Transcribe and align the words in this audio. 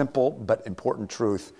simple 0.00 0.30
but 0.30 0.66
important 0.66 1.10
truth 1.10 1.52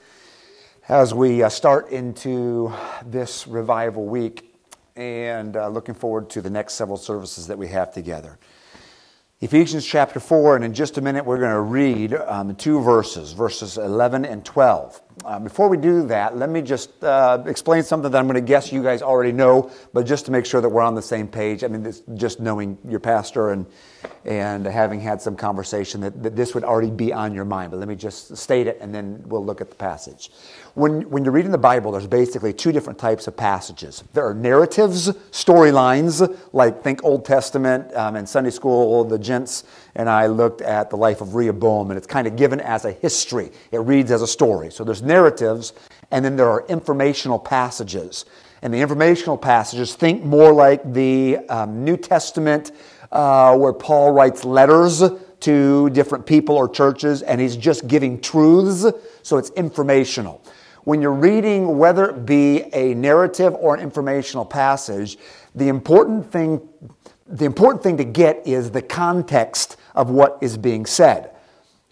as 0.88 1.12
we 1.12 1.42
uh, 1.42 1.48
start 1.50 1.90
into 1.90 2.72
this 3.04 3.46
revival 3.46 4.06
week 4.06 4.54
and 4.96 5.58
uh, 5.58 5.68
looking 5.68 5.94
forward 5.94 6.30
to 6.30 6.40
the 6.40 6.48
next 6.48 6.72
several 6.72 6.96
services 6.96 7.48
that 7.48 7.58
we 7.58 7.68
have 7.68 7.92
together. 7.92 8.38
Ephesians 9.42 9.84
chapter 9.84 10.18
4, 10.18 10.56
and 10.56 10.64
in 10.64 10.72
just 10.72 10.96
a 10.96 11.02
minute 11.02 11.26
we're 11.26 11.36
going 11.36 11.52
to 11.52 11.60
read 11.60 12.14
um, 12.14 12.56
two 12.56 12.80
verses, 12.80 13.32
verses 13.32 13.76
11 13.76 14.24
and 14.24 14.42
12. 14.42 15.02
Uh, 15.24 15.38
before 15.38 15.68
we 15.68 15.76
do 15.76 16.06
that, 16.06 16.38
let 16.38 16.48
me 16.48 16.62
just 16.62 17.04
uh, 17.04 17.42
explain 17.46 17.82
something 17.82 18.10
that 18.10 18.18
I'm 18.18 18.26
going 18.26 18.36
to 18.36 18.40
guess 18.40 18.72
you 18.72 18.82
guys 18.82 19.02
already 19.02 19.32
know, 19.32 19.70
but 19.92 20.06
just 20.06 20.24
to 20.26 20.32
make 20.32 20.46
sure 20.46 20.62
that 20.62 20.68
we're 20.68 20.82
on 20.82 20.94
the 20.94 21.02
same 21.02 21.28
page. 21.28 21.62
I 21.62 21.68
mean, 21.68 21.92
just 22.14 22.40
knowing 22.40 22.78
your 22.88 23.00
pastor 23.00 23.50
and, 23.50 23.66
and 24.24 24.64
having 24.64 24.98
had 24.98 25.20
some 25.20 25.36
conversation, 25.36 26.00
that, 26.00 26.22
that 26.22 26.36
this 26.36 26.54
would 26.54 26.64
already 26.64 26.90
be 26.90 27.12
on 27.12 27.34
your 27.34 27.44
mind. 27.44 27.70
But 27.70 27.80
let 27.80 27.88
me 27.88 27.96
just 27.96 28.34
state 28.34 28.66
it 28.66 28.78
and 28.80 28.94
then 28.94 29.22
we'll 29.26 29.44
look 29.44 29.60
at 29.60 29.68
the 29.68 29.76
passage. 29.76 30.30
When, 30.74 31.02
when 31.10 31.24
you're 31.24 31.34
reading 31.34 31.50
the 31.50 31.58
Bible, 31.58 31.92
there's 31.92 32.06
basically 32.06 32.54
two 32.54 32.72
different 32.72 32.98
types 32.98 33.26
of 33.26 33.36
passages. 33.36 34.02
There 34.14 34.26
are 34.26 34.34
narratives, 34.34 35.08
storylines, 35.32 36.38
like 36.54 36.82
think 36.82 37.04
Old 37.04 37.26
Testament 37.26 37.94
um, 37.94 38.16
and 38.16 38.26
Sunday 38.26 38.50
school, 38.50 39.04
the 39.04 39.18
gents 39.18 39.64
and 39.94 40.08
I 40.08 40.26
looked 40.26 40.60
at 40.60 40.90
the 40.90 40.96
life 40.96 41.20
of 41.20 41.34
Rehoboam, 41.34 41.90
and 41.90 41.98
it's 41.98 42.06
kind 42.06 42.26
of 42.26 42.36
given 42.36 42.60
as 42.60 42.84
a 42.84 42.92
history. 42.92 43.50
It 43.72 43.78
reads 43.78 44.10
as 44.10 44.22
a 44.22 44.26
story. 44.26 44.70
So 44.70 44.84
there's 44.84 45.02
narratives, 45.02 45.72
and 46.10 46.24
then 46.24 46.36
there 46.36 46.48
are 46.48 46.64
informational 46.66 47.38
passages. 47.38 48.24
And 48.62 48.72
the 48.72 48.78
informational 48.78 49.38
passages 49.38 49.94
think 49.94 50.22
more 50.22 50.52
like 50.52 50.92
the 50.92 51.38
um, 51.48 51.84
New 51.84 51.96
Testament, 51.96 52.72
uh, 53.10 53.56
where 53.56 53.72
Paul 53.72 54.12
writes 54.12 54.44
letters 54.44 55.02
to 55.40 55.90
different 55.90 56.26
people 56.26 56.56
or 56.56 56.68
churches, 56.68 57.22
and 57.22 57.40
he's 57.40 57.56
just 57.56 57.88
giving 57.88 58.20
truths, 58.20 58.86
so 59.22 59.38
it's 59.38 59.50
informational. 59.50 60.42
When 60.84 61.02
you're 61.02 61.12
reading, 61.12 61.78
whether 61.78 62.10
it 62.10 62.26
be 62.26 62.64
a 62.74 62.94
narrative 62.94 63.54
or 63.54 63.74
an 63.74 63.80
informational 63.80 64.44
passage, 64.44 65.18
the 65.54 65.68
important 65.68 66.30
thing, 66.30 66.60
the 67.26 67.44
important 67.44 67.82
thing 67.82 67.96
to 67.96 68.04
get 68.04 68.46
is 68.46 68.70
the 68.70 68.82
context 68.82 69.76
of 69.94 70.10
what 70.10 70.38
is 70.40 70.56
being 70.56 70.86
said. 70.86 71.30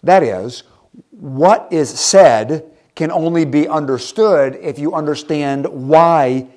That 0.03 0.23
is, 0.23 0.63
what 1.11 1.67
is 1.71 1.89
said 1.89 2.65
can 2.95 3.11
only 3.11 3.45
be 3.45 3.67
understood 3.67 4.57
if 4.61 4.79
you 4.79 4.93
understand 4.93 5.65
why, 5.65 6.47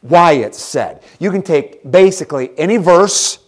why 0.00 0.32
it's 0.32 0.60
said. 0.60 1.02
You 1.18 1.30
can 1.30 1.42
take 1.42 1.88
basically 1.90 2.56
any 2.58 2.76
verse 2.76 3.38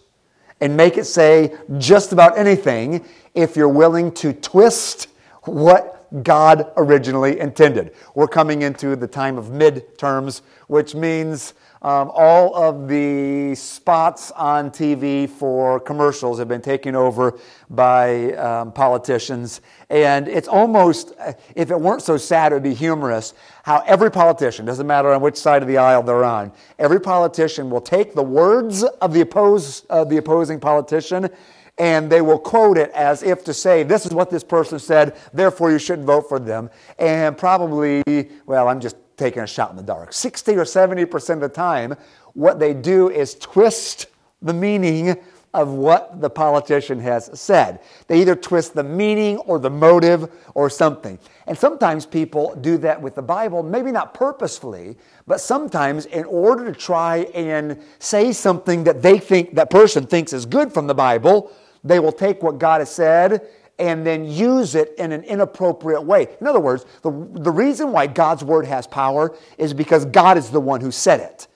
and 0.61 0.75
make 0.75 0.97
it 0.97 1.05
say 1.05 1.55
just 1.77 2.13
about 2.13 2.37
anything 2.37 3.05
if 3.35 3.55
you're 3.55 3.69
willing 3.69 4.11
to 4.13 4.33
twist 4.33 5.07
what 5.43 6.07
God 6.23 6.71
originally 6.77 7.39
intended. 7.39 7.93
We're 8.15 8.27
coming 8.27 8.61
into 8.61 8.95
the 8.95 9.07
time 9.07 9.37
of 9.37 9.45
midterms, 9.47 10.41
which 10.67 10.95
means 10.95 11.53
um, 11.81 12.11
all 12.13 12.55
of 12.55 12.87
the 12.87 13.53
spots 13.55 14.31
on 14.31 14.71
TV 14.71 15.29
for 15.29 15.79
commercials 15.79 16.39
have 16.39 16.47
been 16.47 16.61
taken 16.61 16.95
over 16.95 17.37
by 17.69 18.33
um, 18.33 18.71
politicians. 18.71 19.61
And 19.89 20.27
it's 20.27 20.47
almost, 20.47 21.13
if 21.55 21.71
it 21.71 21.79
weren't 21.79 22.01
so 22.01 22.17
sad, 22.17 22.51
it 22.51 22.55
would 22.55 22.63
be 22.63 22.73
humorous 22.73 23.33
how 23.63 23.83
every 23.85 24.09
politician, 24.09 24.65
doesn't 24.65 24.87
matter 24.87 25.11
on 25.11 25.21
which 25.21 25.35
side 25.35 25.61
of 25.61 25.67
the 25.67 25.77
aisle 25.77 26.03
they're 26.03 26.23
on, 26.23 26.51
every 26.79 26.99
politician 26.99 27.69
will 27.69 27.81
take 27.81 28.13
the 28.13 28.23
words 28.23 28.83
of 28.83 29.13
the, 29.13 29.21
oppose, 29.21 29.85
uh, 29.89 30.03
the 30.03 30.17
opposing 30.17 30.59
politician 30.59 31.29
and 31.77 32.09
they 32.09 32.21
will 32.21 32.39
quote 32.39 32.77
it 32.77 32.89
as 32.91 33.21
if 33.21 33.43
to 33.43 33.53
say, 33.53 33.83
This 33.83 34.05
is 34.05 34.11
what 34.11 34.29
this 34.29 34.43
person 34.43 34.79
said, 34.79 35.15
therefore 35.33 35.71
you 35.71 35.77
shouldn't 35.77 36.07
vote 36.07 36.27
for 36.27 36.39
them. 36.39 36.69
And 36.97 37.37
probably, 37.37 38.03
well, 38.45 38.67
I'm 38.67 38.79
just 38.79 38.95
taking 39.17 39.41
a 39.41 39.47
shot 39.47 39.71
in 39.71 39.77
the 39.77 39.83
dark. 39.83 40.13
60 40.13 40.53
or 40.55 40.63
70% 40.63 41.29
of 41.33 41.41
the 41.41 41.49
time, 41.49 41.95
what 42.33 42.59
they 42.59 42.73
do 42.73 43.09
is 43.09 43.35
twist 43.35 44.07
the 44.41 44.53
meaning 44.53 45.17
of 45.53 45.69
what 45.69 46.21
the 46.21 46.29
politician 46.29 46.99
has 46.99 47.31
said. 47.33 47.79
They 48.07 48.21
either 48.21 48.35
twist 48.35 48.75
the 48.75 48.83
meaning 48.83 49.37
or 49.39 49.57
the 49.57 49.71
motive 49.71 50.29
or 50.53 50.69
something. 50.69 51.17
And 51.47 51.57
sometimes 51.57 52.05
people 52.05 52.55
do 52.61 52.77
that 52.79 53.01
with 53.01 53.15
the 53.15 53.23
Bible, 53.23 53.63
maybe 53.63 53.91
not 53.91 54.13
purposefully, 54.13 54.97
but 55.25 55.41
sometimes 55.41 56.05
in 56.05 56.25
order 56.25 56.71
to 56.71 56.77
try 56.77 57.19
and 57.33 57.81
say 57.97 58.33
something 58.33 58.83
that 58.83 59.01
they 59.01 59.17
think 59.17 59.55
that 59.55 59.71
person 59.71 60.05
thinks 60.05 60.31
is 60.31 60.45
good 60.45 60.71
from 60.71 60.85
the 60.85 60.93
Bible, 60.93 61.51
they 61.83 61.99
will 61.99 62.11
take 62.11 62.43
what 62.43 62.59
God 62.59 62.81
has 62.81 62.91
said 62.91 63.47
and 63.79 64.05
then 64.05 64.25
use 64.25 64.75
it 64.75 64.93
in 64.97 65.11
an 65.11 65.23
inappropriate 65.23 66.03
way. 66.03 66.27
In 66.41 66.47
other 66.47 66.59
words, 66.59 66.85
the, 67.03 67.11
the 67.11 67.51
reason 67.51 67.91
why 67.91 68.07
God's 68.07 68.43
word 68.43 68.65
has 68.65 68.87
power 68.87 69.35
is 69.57 69.73
because 69.73 70.05
God 70.05 70.37
is 70.37 70.49
the 70.49 70.59
one 70.59 70.81
who 70.81 70.91
said 70.91 71.19
it. 71.19 71.47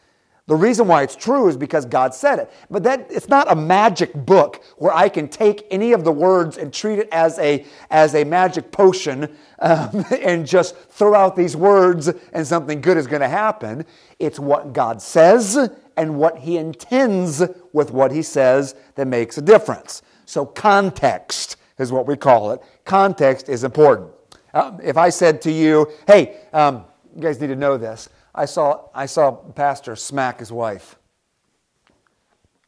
The 0.47 0.55
reason 0.55 0.87
why 0.87 1.03
it's 1.03 1.15
true 1.15 1.47
is 1.47 1.55
because 1.55 1.85
God 1.85 2.13
said 2.13 2.39
it. 2.39 2.51
But 2.69 2.83
that 2.83 3.07
it's 3.09 3.29
not 3.29 3.49
a 3.49 3.55
magic 3.55 4.13
book 4.13 4.63
where 4.77 4.93
I 4.93 5.07
can 5.07 5.29
take 5.29 5.65
any 5.71 5.93
of 5.93 6.03
the 6.03 6.11
words 6.11 6.57
and 6.57 6.73
treat 6.73 6.99
it 6.99 7.07
as 7.11 7.39
a, 7.39 7.65
as 7.89 8.15
a 8.15 8.25
magic 8.25 8.71
potion 8.71 9.35
um, 9.59 10.05
and 10.21 10.45
just 10.45 10.75
throw 10.75 11.15
out 11.15 11.35
these 11.35 11.55
words 11.55 12.11
and 12.33 12.45
something 12.45 12.81
good 12.81 12.97
is 12.97 13.07
going 13.07 13.21
to 13.21 13.29
happen. 13.29 13.85
It's 14.19 14.39
what 14.39 14.73
God 14.73 15.01
says 15.01 15.71
and 15.95 16.17
what 16.17 16.39
He 16.39 16.57
intends 16.57 17.41
with 17.71 17.91
what 17.91 18.11
He 18.11 18.21
says 18.21 18.75
that 18.95 19.07
makes 19.07 19.37
a 19.37 19.41
difference. 19.41 20.01
So, 20.25 20.45
context 20.45 21.55
is 21.81 21.91
what 21.91 22.05
we 22.05 22.15
call 22.15 22.51
it. 22.51 22.61
Context 22.85 23.49
is 23.49 23.63
important. 23.63 24.11
Uh, 24.53 24.77
if 24.83 24.97
I 24.97 25.09
said 25.09 25.41
to 25.43 25.51
you, 25.51 25.91
hey, 26.07 26.37
um, 26.53 26.85
you 27.15 27.21
guys 27.21 27.41
need 27.41 27.47
to 27.47 27.55
know 27.55 27.77
this. 27.77 28.09
I 28.33 28.45
saw, 28.45 28.87
I 28.93 29.05
saw 29.05 29.31
Pastor 29.31 29.95
smack 29.95 30.39
his 30.39 30.51
wife. 30.51 30.95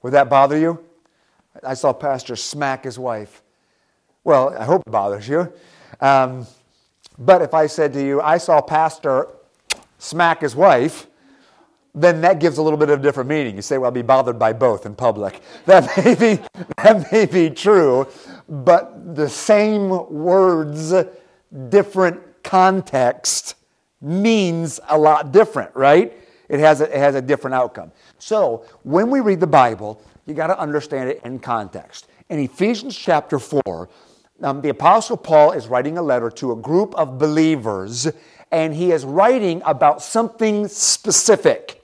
Would 0.02 0.14
that 0.14 0.30
bother 0.30 0.58
you? 0.58 0.84
I 1.64 1.76
saw 1.76 1.94
Pastor 1.94 2.36
smack 2.36 2.84
his 2.84 3.00
wife. 3.00 3.42
Well, 4.24 4.56
I 4.58 4.66
hope 4.66 4.84
it 4.86 4.92
bothers 4.92 5.28
you. 5.28 5.54
Um, 6.02 6.48
but 7.18 7.42
if 7.42 7.54
I 7.54 7.68
said 7.68 7.94
to 7.94 8.04
you, 8.04 8.20
I 8.22 8.38
saw 8.38 8.62
Pastor 8.62 9.28
smack 10.00 10.42
his 10.42 10.56
wife, 10.56 11.08
then 11.96 12.22
that 12.22 12.40
gives 12.40 12.58
a 12.58 12.62
little 12.62 12.78
bit 12.78 12.90
of 12.90 13.00
a 13.00 13.04
different 13.04 13.30
meaning. 13.30 13.56
You 13.56 13.62
say, 13.62 13.78
well, 13.78 13.86
I'll 13.86 13.92
be 13.92 14.02
bothered 14.02 14.40
by 14.40 14.54
both 14.54 14.86
in 14.86 14.96
public. 14.96 15.42
That 15.66 15.90
may 15.98 16.16
be, 16.16 16.42
that 16.78 17.12
may 17.12 17.26
be 17.26 17.50
true, 17.50 18.08
but 18.50 19.16
the 19.16 19.30
same 19.30 19.90
words, 19.90 20.94
different 21.70 22.22
context 22.44 23.56
means 24.02 24.80
a 24.90 24.98
lot 24.98 25.32
different, 25.32 25.74
right? 25.76 26.14
It 26.50 26.60
has 26.60 26.82
a, 26.82 26.86
it 26.86 26.98
has 26.98 27.16
a 27.16 27.22
different 27.22 27.56
outcome. 27.56 27.92
So 28.20 28.66
when 28.84 29.10
we 29.10 29.22
read 29.22 29.40
the 29.40 29.48
Bible, 29.48 30.02
you 30.26 30.34
got 30.34 30.48
to 30.48 30.60
understand 30.60 31.10
it 31.10 31.22
in 31.24 31.40
context. 31.40 32.08
In 32.30 32.40
Ephesians 32.40 32.98
chapter 32.98 33.40
4, 33.40 33.90
um, 34.42 34.62
the 34.62 34.70
Apostle 34.70 35.18
Paul 35.18 35.52
is 35.52 35.68
writing 35.68 35.98
a 35.98 36.02
letter 36.02 36.30
to 36.32 36.52
a 36.52 36.56
group 36.56 36.94
of 36.96 37.18
believers, 37.18 38.08
and 38.52 38.74
he 38.74 38.92
is 38.92 39.06
writing 39.06 39.62
about 39.66 40.02
something 40.02 40.68
specific. 40.68 41.83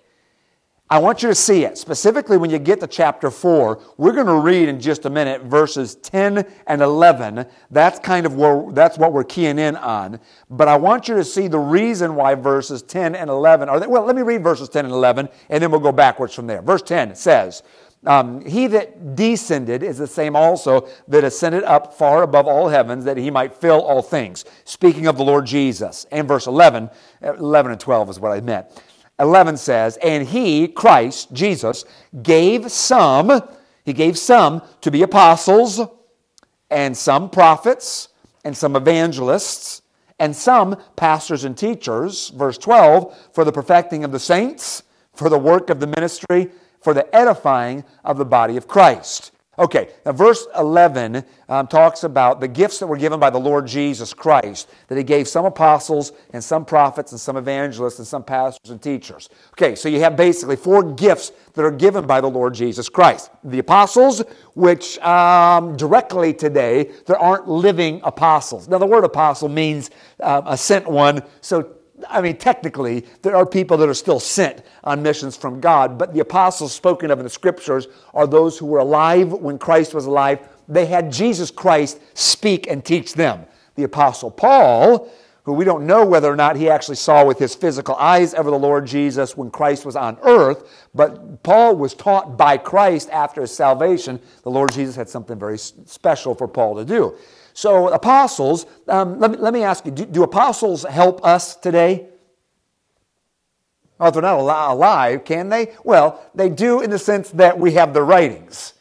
I 0.91 0.97
want 0.97 1.21
you 1.21 1.29
to 1.29 1.35
see 1.35 1.65
it. 1.65 1.77
Specifically, 1.77 2.35
when 2.37 2.49
you 2.49 2.57
get 2.57 2.79
to 2.79 2.87
chapter 2.87 3.29
4, 3.29 3.79
we're 3.97 4.11
going 4.11 4.25
to 4.25 4.39
read 4.39 4.69
in 4.69 4.79
just 4.79 5.05
a 5.05 5.09
minute 5.09 5.43
verses 5.43 5.93
10 5.93 6.47
and 6.65 6.81
11. 6.81 7.45
That's 7.69 7.99
kind 7.99 8.25
of 8.25 8.33
where, 8.33 8.65
that's 8.71 8.97
what 8.97 9.13
we're 9.13 9.23
keying 9.23 9.59
in 9.59 9.75
on. 9.75 10.19
But 10.49 10.67
I 10.67 10.77
want 10.77 11.07
you 11.07 11.13
to 11.15 11.23
see 11.23 11.47
the 11.47 11.59
reason 11.59 12.15
why 12.15 12.33
verses 12.33 12.81
10 12.81 13.13
and 13.13 13.29
11 13.29 13.69
are, 13.69 13.79
there. 13.79 13.87
well, 13.87 14.03
let 14.03 14.15
me 14.15 14.23
read 14.23 14.41
verses 14.41 14.67
10 14.67 14.85
and 14.85 14.93
11, 14.93 15.29
and 15.49 15.61
then 15.61 15.69
we'll 15.69 15.79
go 15.79 15.91
backwards 15.91 16.33
from 16.33 16.47
there. 16.47 16.63
Verse 16.63 16.81
10 16.81 17.13
says, 17.13 17.61
um, 18.07 18.43
He 18.43 18.65
that 18.65 19.15
descended 19.15 19.83
is 19.83 19.99
the 19.99 20.07
same 20.07 20.35
also 20.35 20.89
that 21.07 21.23
ascended 21.23 21.65
up 21.65 21.93
far 21.93 22.23
above 22.23 22.47
all 22.47 22.67
heavens, 22.67 23.05
that 23.05 23.17
he 23.17 23.29
might 23.29 23.53
fill 23.53 23.81
all 23.81 24.01
things. 24.01 24.43
Speaking 24.63 25.05
of 25.05 25.17
the 25.17 25.23
Lord 25.23 25.45
Jesus. 25.45 26.07
And 26.11 26.27
verse 26.27 26.47
11, 26.47 26.89
11 27.21 27.73
and 27.73 27.79
12 27.79 28.09
is 28.09 28.19
what 28.19 28.31
I 28.31 28.41
meant. 28.41 28.65
11 29.19 29.57
says, 29.57 29.97
And 29.97 30.27
he, 30.27 30.67
Christ, 30.67 31.33
Jesus, 31.33 31.85
gave 32.23 32.71
some, 32.71 33.41
he 33.83 33.93
gave 33.93 34.17
some 34.17 34.61
to 34.81 34.91
be 34.91 35.01
apostles, 35.01 35.81
and 36.69 36.95
some 36.95 37.29
prophets, 37.29 38.09
and 38.45 38.55
some 38.55 38.75
evangelists, 38.75 39.81
and 40.19 40.35
some 40.35 40.77
pastors 40.95 41.43
and 41.43 41.57
teachers. 41.57 42.29
Verse 42.29 42.57
12, 42.57 43.31
for 43.33 43.43
the 43.43 43.51
perfecting 43.51 44.03
of 44.03 44.11
the 44.11 44.19
saints, 44.19 44.83
for 45.13 45.29
the 45.29 45.39
work 45.39 45.69
of 45.69 45.79
the 45.79 45.87
ministry, 45.87 46.49
for 46.81 46.93
the 46.93 47.13
edifying 47.15 47.83
of 48.05 48.17
the 48.17 48.25
body 48.25 48.55
of 48.55 48.67
Christ 48.67 49.31
Okay, 49.59 49.89
now 50.05 50.13
verse 50.13 50.47
11 50.57 51.21
um, 51.49 51.67
talks 51.67 52.05
about 52.05 52.39
the 52.39 52.47
gifts 52.47 52.79
that 52.79 52.87
were 52.87 52.95
given 52.95 53.19
by 53.19 53.29
the 53.29 53.37
Lord 53.37 53.67
Jesus 53.67 54.13
Christ, 54.13 54.69
that 54.87 54.97
he 54.97 55.03
gave 55.03 55.27
some 55.27 55.43
apostles 55.43 56.13
and 56.31 56.41
some 56.41 56.63
prophets 56.63 57.11
and 57.11 57.19
some 57.19 57.35
evangelists 57.35 57.99
and 57.99 58.07
some 58.07 58.23
pastors 58.23 58.71
and 58.71 58.81
teachers. 58.81 59.27
Okay, 59.51 59.75
so 59.75 59.89
you 59.89 59.99
have 59.99 60.15
basically 60.15 60.55
four 60.55 60.81
gifts 60.93 61.33
that 61.55 61.65
are 61.65 61.71
given 61.71 62.07
by 62.07 62.21
the 62.21 62.29
Lord 62.29 62.53
Jesus 62.53 62.87
Christ. 62.87 63.31
The 63.43 63.59
apostles, 63.59 64.23
which 64.55 64.97
um, 64.99 65.75
directly 65.75 66.33
today, 66.33 66.91
there 67.05 67.19
aren't 67.19 67.49
living 67.49 67.99
apostles. 68.05 68.69
Now, 68.69 68.77
the 68.77 68.85
word 68.85 69.03
apostle 69.03 69.49
means 69.49 69.89
uh, 70.21 70.41
a 70.45 70.57
sent 70.57 70.89
one, 70.89 71.21
so 71.41 71.75
I 72.07 72.21
mean, 72.21 72.37
technically, 72.37 73.05
there 73.21 73.35
are 73.35 73.45
people 73.45 73.77
that 73.77 73.89
are 73.89 73.93
still 73.93 74.19
sent 74.19 74.63
on 74.83 75.01
missions 75.03 75.35
from 75.35 75.59
God, 75.59 75.97
but 75.97 76.13
the 76.13 76.19
apostles 76.19 76.73
spoken 76.73 77.11
of 77.11 77.19
in 77.19 77.23
the 77.23 77.29
scriptures 77.29 77.87
are 78.13 78.27
those 78.27 78.57
who 78.57 78.65
were 78.65 78.79
alive 78.79 79.31
when 79.33 79.57
Christ 79.57 79.93
was 79.93 80.05
alive. 80.05 80.47
They 80.67 80.85
had 80.85 81.11
Jesus 81.11 81.51
Christ 81.51 81.99
speak 82.13 82.67
and 82.67 82.85
teach 82.85 83.13
them. 83.13 83.45
The 83.75 83.83
apostle 83.83 84.29
Paul, 84.29 85.11
who 85.43 85.53
we 85.53 85.65
don't 85.65 85.87
know 85.87 86.05
whether 86.05 86.31
or 86.31 86.35
not 86.35 86.55
he 86.55 86.69
actually 86.69 86.97
saw 86.97 87.25
with 87.25 87.39
his 87.39 87.55
physical 87.55 87.95
eyes 87.95 88.33
ever 88.33 88.51
the 88.51 88.59
Lord 88.59 88.85
Jesus 88.85 89.35
when 89.35 89.49
Christ 89.49 89.85
was 89.85 89.95
on 89.95 90.17
earth, 90.21 90.87
but 90.93 91.41
Paul 91.43 91.75
was 91.75 91.93
taught 91.93 92.37
by 92.37 92.57
Christ 92.57 93.09
after 93.09 93.41
his 93.41 93.51
salvation. 93.51 94.19
The 94.43 94.51
Lord 94.51 94.71
Jesus 94.71 94.95
had 94.95 95.09
something 95.09 95.39
very 95.39 95.57
special 95.57 96.35
for 96.35 96.47
Paul 96.47 96.75
to 96.75 96.85
do. 96.85 97.17
So, 97.59 97.89
apostles, 97.89 98.65
um, 98.87 99.19
let, 99.19 99.31
me, 99.31 99.37
let 99.37 99.53
me 99.53 99.63
ask 99.63 99.85
you 99.85 99.91
do, 99.91 100.05
do 100.05 100.23
apostles 100.23 100.83
help 100.83 101.25
us 101.25 101.57
today? 101.57 102.07
Oh, 103.99 104.09
they're 104.11 104.21
not 104.21 104.39
alive, 104.39 105.25
can 105.25 105.49
they? 105.49 105.75
Well, 105.83 106.25
they 106.33 106.47
do 106.47 106.79
in 106.79 106.89
the 106.89 106.97
sense 106.97 107.31
that 107.31 107.59
we 107.59 107.73
have 107.73 107.93
the 107.93 108.01
writings. 108.01 108.75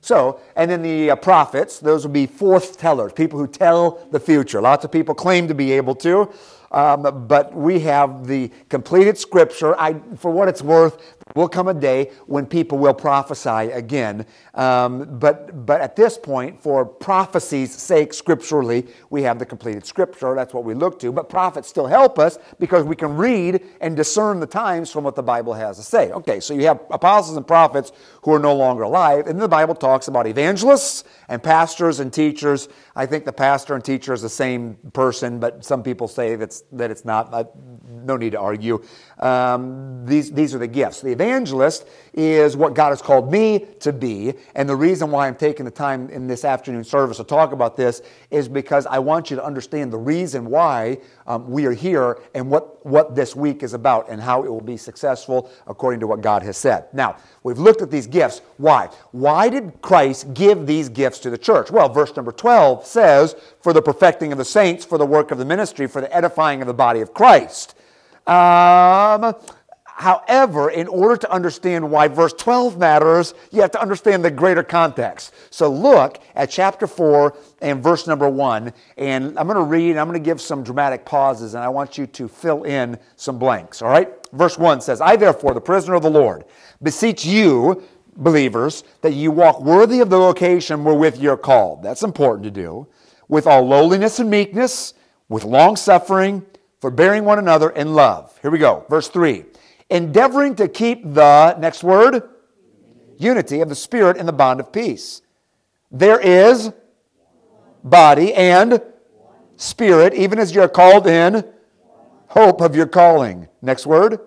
So, 0.00 0.38
and 0.54 0.70
then 0.70 0.80
the 0.80 1.10
uh, 1.10 1.16
prophets, 1.16 1.80
those 1.80 2.04
would 2.04 2.12
be 2.12 2.26
forth 2.26 2.78
tellers, 2.78 3.12
people 3.12 3.36
who 3.36 3.48
tell 3.48 4.06
the 4.12 4.20
future. 4.20 4.60
Lots 4.60 4.84
of 4.84 4.92
people 4.92 5.12
claim 5.12 5.48
to 5.48 5.54
be 5.54 5.72
able 5.72 5.96
to. 5.96 6.32
Um, 6.70 7.26
but 7.26 7.52
we 7.52 7.80
have 7.80 8.28
the 8.28 8.52
completed 8.68 9.18
scripture. 9.18 9.76
I, 9.76 9.96
for 10.16 10.30
what 10.30 10.46
it's 10.46 10.62
worth, 10.62 11.16
will 11.34 11.48
come 11.48 11.68
a 11.68 11.74
day 11.74 12.10
when 12.26 12.46
people 12.46 12.78
will 12.78 12.94
prophesy 12.94 13.70
again. 13.70 14.26
Um, 14.54 15.18
but, 15.18 15.66
but 15.66 15.80
at 15.80 15.96
this 15.96 16.18
point, 16.18 16.60
for 16.62 16.84
prophecy's 16.84 17.74
sake, 17.74 18.12
scripturally, 18.12 18.86
we 19.10 19.22
have 19.22 19.38
the 19.38 19.46
completed 19.46 19.86
scripture. 19.86 20.34
That's 20.34 20.52
what 20.54 20.64
we 20.64 20.74
look 20.74 20.98
to. 21.00 21.12
But 21.12 21.28
prophets 21.28 21.68
still 21.68 21.86
help 21.86 22.18
us 22.18 22.38
because 22.58 22.84
we 22.84 22.96
can 22.96 23.16
read 23.16 23.62
and 23.80 23.96
discern 23.96 24.40
the 24.40 24.46
times 24.46 24.90
from 24.90 25.04
what 25.04 25.14
the 25.14 25.22
Bible 25.22 25.54
has 25.54 25.76
to 25.76 25.82
say. 25.82 26.10
Okay, 26.12 26.40
so 26.40 26.54
you 26.54 26.66
have 26.66 26.80
apostles 26.90 27.36
and 27.36 27.46
prophets 27.46 27.92
who 28.22 28.34
are 28.34 28.38
no 28.38 28.54
longer 28.54 28.82
alive. 28.82 29.26
And 29.26 29.40
the 29.40 29.48
Bible 29.48 29.74
talks 29.74 30.08
about 30.08 30.26
evangelists 30.26 31.04
and 31.28 31.42
pastors 31.42 32.00
and 32.00 32.12
teachers. 32.12 32.68
I 32.94 33.06
think 33.06 33.24
the 33.24 33.32
pastor 33.32 33.74
and 33.74 33.84
teacher 33.84 34.12
is 34.12 34.22
the 34.22 34.28
same 34.28 34.76
person, 34.92 35.38
but 35.38 35.64
some 35.64 35.82
people 35.82 36.08
say 36.08 36.36
that's, 36.36 36.62
that 36.72 36.90
it's 36.90 37.04
not. 37.04 37.32
I, 37.32 37.46
no 38.04 38.16
need 38.16 38.32
to 38.32 38.40
argue. 38.40 38.82
Um, 39.18 40.04
these, 40.06 40.32
these 40.32 40.54
are 40.54 40.58
the 40.58 40.66
gifts. 40.66 41.00
The 41.00 41.12
evangelist 41.12 41.86
is 42.14 42.56
what 42.56 42.74
God 42.74 42.90
has 42.90 43.02
called 43.02 43.30
me 43.30 43.66
to 43.80 43.92
be. 43.92 44.34
And 44.54 44.68
the 44.68 44.76
reason 44.76 45.10
why 45.10 45.28
I'm 45.28 45.34
taking 45.34 45.64
the 45.64 45.70
time 45.70 46.08
in 46.10 46.26
this 46.26 46.44
afternoon 46.44 46.84
service 46.84 47.18
to 47.18 47.24
talk 47.24 47.52
about 47.52 47.76
this 47.76 48.02
is 48.30 48.48
because 48.48 48.86
I 48.86 48.98
want 48.98 49.30
you 49.30 49.36
to 49.36 49.44
understand 49.44 49.92
the 49.92 49.98
reason 49.98 50.46
why 50.46 50.98
um, 51.26 51.50
we 51.50 51.66
are 51.66 51.72
here 51.72 52.20
and 52.34 52.50
what, 52.50 52.84
what 52.84 53.14
this 53.14 53.36
week 53.36 53.62
is 53.62 53.74
about 53.74 54.08
and 54.08 54.20
how 54.20 54.44
it 54.44 54.48
will 54.48 54.60
be 54.60 54.76
successful 54.76 55.50
according 55.66 56.00
to 56.00 56.06
what 56.06 56.20
God 56.20 56.42
has 56.42 56.56
said. 56.56 56.86
Now, 56.92 57.16
we've 57.42 57.58
looked 57.58 57.82
at 57.82 57.90
these 57.90 58.06
gifts. 58.10 58.42
Why? 58.56 58.88
Why 59.12 59.48
did 59.48 59.80
Christ 59.82 60.34
give 60.34 60.66
these 60.66 60.88
gifts 60.88 61.18
to 61.20 61.30
the 61.30 61.38
church? 61.38 61.70
Well, 61.70 61.88
verse 61.88 62.14
number 62.16 62.32
12 62.32 62.86
says, 62.86 63.36
For 63.62 63.72
the 63.72 63.82
perfecting 63.82 64.32
of 64.32 64.38
the 64.38 64.44
saints, 64.44 64.84
for 64.84 64.98
the 64.98 65.06
work 65.06 65.30
of 65.30 65.38
the 65.38 65.44
ministry, 65.44 65.86
for 65.86 66.00
the 66.00 66.14
edifying 66.14 66.60
of 66.60 66.66
the 66.66 66.74
body 66.74 67.00
of 67.00 67.14
Christ. 67.14 67.74
Um, 68.26 69.34
However, 70.00 70.70
in 70.70 70.88
order 70.88 71.18
to 71.18 71.30
understand 71.30 71.90
why 71.90 72.08
verse 72.08 72.32
12 72.32 72.78
matters, 72.78 73.34
you 73.50 73.60
have 73.60 73.70
to 73.72 73.82
understand 73.82 74.24
the 74.24 74.30
greater 74.30 74.62
context. 74.62 75.34
So 75.50 75.70
look 75.70 76.20
at 76.34 76.48
chapter 76.48 76.86
4 76.86 77.36
and 77.60 77.82
verse 77.82 78.06
number 78.06 78.26
1, 78.26 78.72
and 78.96 79.38
I'm 79.38 79.46
going 79.46 79.58
to 79.58 79.62
read, 79.62 79.98
I'm 79.98 80.08
going 80.08 80.18
to 80.18 80.24
give 80.24 80.40
some 80.40 80.64
dramatic 80.64 81.04
pauses, 81.04 81.52
and 81.52 81.62
I 81.62 81.68
want 81.68 81.98
you 81.98 82.06
to 82.06 82.28
fill 82.28 82.62
in 82.62 82.98
some 83.16 83.38
blanks, 83.38 83.82
all 83.82 83.90
right? 83.90 84.08
Verse 84.32 84.56
1 84.56 84.80
says, 84.80 85.02
I 85.02 85.16
therefore, 85.16 85.52
the 85.52 85.60
prisoner 85.60 85.96
of 85.96 86.02
the 86.02 86.10
Lord, 86.10 86.46
beseech 86.82 87.26
you, 87.26 87.82
believers, 88.16 88.84
that 89.02 89.14
you 89.14 89.30
walk 89.30 89.60
worthy 89.60 90.00
of 90.00 90.10
the 90.10 90.18
vocation 90.18 90.84
wherewith 90.84 91.18
you're 91.18 91.36
called. 91.36 91.82
That's 91.82 92.02
important 92.02 92.44
to 92.44 92.50
do. 92.50 92.86
With 93.28 93.46
all 93.46 93.62
lowliness 93.62 94.18
and 94.18 94.30
meekness, 94.30 94.94
with 95.28 95.44
long 95.44 95.76
suffering, 95.76 96.44
forbearing 96.80 97.24
one 97.24 97.38
another 97.38 97.70
in 97.70 97.94
love. 97.94 98.38
Here 98.42 98.50
we 98.50 98.58
go. 98.58 98.84
Verse 98.88 99.08
3 99.08 99.44
endeavoring 99.90 100.54
to 100.54 100.68
keep 100.68 101.02
the, 101.02 101.56
next 101.58 101.82
word, 101.82 102.22
unity 103.18 103.60
of 103.60 103.68
the 103.68 103.74
Spirit 103.74 104.16
in 104.16 104.24
the 104.24 104.32
bond 104.32 104.60
of 104.60 104.72
peace. 104.72 105.20
There 105.90 106.20
is 106.20 106.72
body 107.82 108.32
and 108.34 108.80
spirit, 109.56 110.14
even 110.14 110.38
as 110.38 110.54
you're 110.54 110.68
called 110.68 111.06
in 111.06 111.44
hope 112.28 112.60
of 112.60 112.76
your 112.76 112.86
calling. 112.86 113.48
Next 113.60 113.86
word, 113.86 114.20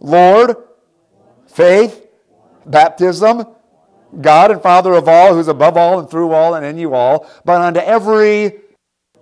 Lord, 0.00 0.56
faith, 1.46 2.01
baptism, 2.66 3.46
God 4.20 4.50
and 4.50 4.60
Father 4.60 4.92
of 4.92 5.08
all, 5.08 5.34
who's 5.34 5.48
above 5.48 5.76
all 5.76 5.98
and 5.98 6.08
through 6.10 6.32
all 6.32 6.54
and 6.54 6.66
in 6.66 6.78
you 6.78 6.94
all, 6.94 7.28
but 7.44 7.60
unto 7.60 7.80
every 7.80 8.60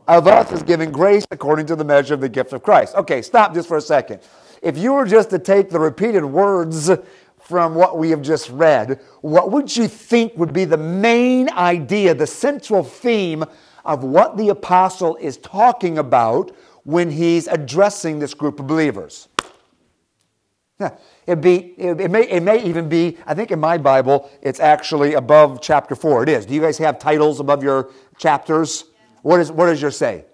of 0.08 0.26
us 0.26 0.50
is 0.50 0.62
given 0.62 0.90
grace 0.90 1.24
according 1.30 1.66
to 1.66 1.76
the 1.76 1.84
measure 1.84 2.14
of 2.14 2.20
the 2.20 2.28
gift 2.28 2.52
of 2.52 2.62
Christ. 2.62 2.96
Okay, 2.96 3.22
stop 3.22 3.54
just 3.54 3.68
for 3.68 3.76
a 3.76 3.80
second. 3.80 4.20
If 4.60 4.76
you 4.76 4.92
were 4.92 5.06
just 5.06 5.30
to 5.30 5.38
take 5.38 5.70
the 5.70 5.78
repeated 5.78 6.24
words 6.24 6.90
from 7.38 7.74
what 7.74 7.96
we 7.96 8.10
have 8.10 8.20
just 8.20 8.50
read, 8.50 9.00
what 9.20 9.50
would 9.52 9.74
you 9.76 9.86
think 9.88 10.36
would 10.36 10.52
be 10.52 10.64
the 10.64 10.76
main 10.76 11.48
idea, 11.50 12.14
the 12.14 12.26
central 12.26 12.82
theme 12.82 13.44
of 13.84 14.02
what 14.04 14.36
the 14.36 14.48
apostle 14.48 15.16
is 15.16 15.36
talking 15.38 15.98
about 15.98 16.54
when 16.84 17.10
he's 17.10 17.46
addressing 17.46 18.18
this 18.18 18.34
group 18.34 18.58
of 18.60 18.66
believers? 18.66 19.28
It'd 21.30 21.40
be, 21.40 21.74
it, 21.78 22.10
may, 22.10 22.28
it 22.28 22.42
may 22.42 22.60
even 22.64 22.88
be, 22.88 23.16
I 23.24 23.34
think 23.34 23.52
in 23.52 23.60
my 23.60 23.78
Bible, 23.78 24.28
it's 24.42 24.58
actually 24.58 25.14
above 25.14 25.60
chapter 25.62 25.94
4. 25.94 26.24
It 26.24 26.28
is. 26.28 26.44
Do 26.44 26.54
you 26.54 26.60
guys 26.60 26.76
have 26.78 26.98
titles 26.98 27.38
above 27.38 27.62
your 27.62 27.92
chapters? 28.18 28.86
What, 29.22 29.38
is, 29.38 29.52
what 29.52 29.66
does 29.66 29.80
your 29.80 29.92
say? 29.92 30.24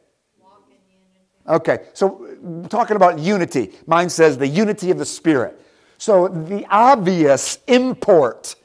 Okay, 1.46 1.80
so 1.92 2.26
talking 2.70 2.96
about 2.96 3.18
unity. 3.18 3.74
Mine 3.86 4.08
says 4.08 4.38
the 4.38 4.48
unity 4.48 4.90
of 4.90 4.96
the 4.96 5.04
Spirit. 5.04 5.60
So 5.98 6.28
the 6.28 6.64
obvious 6.70 7.58
import, 7.66 8.56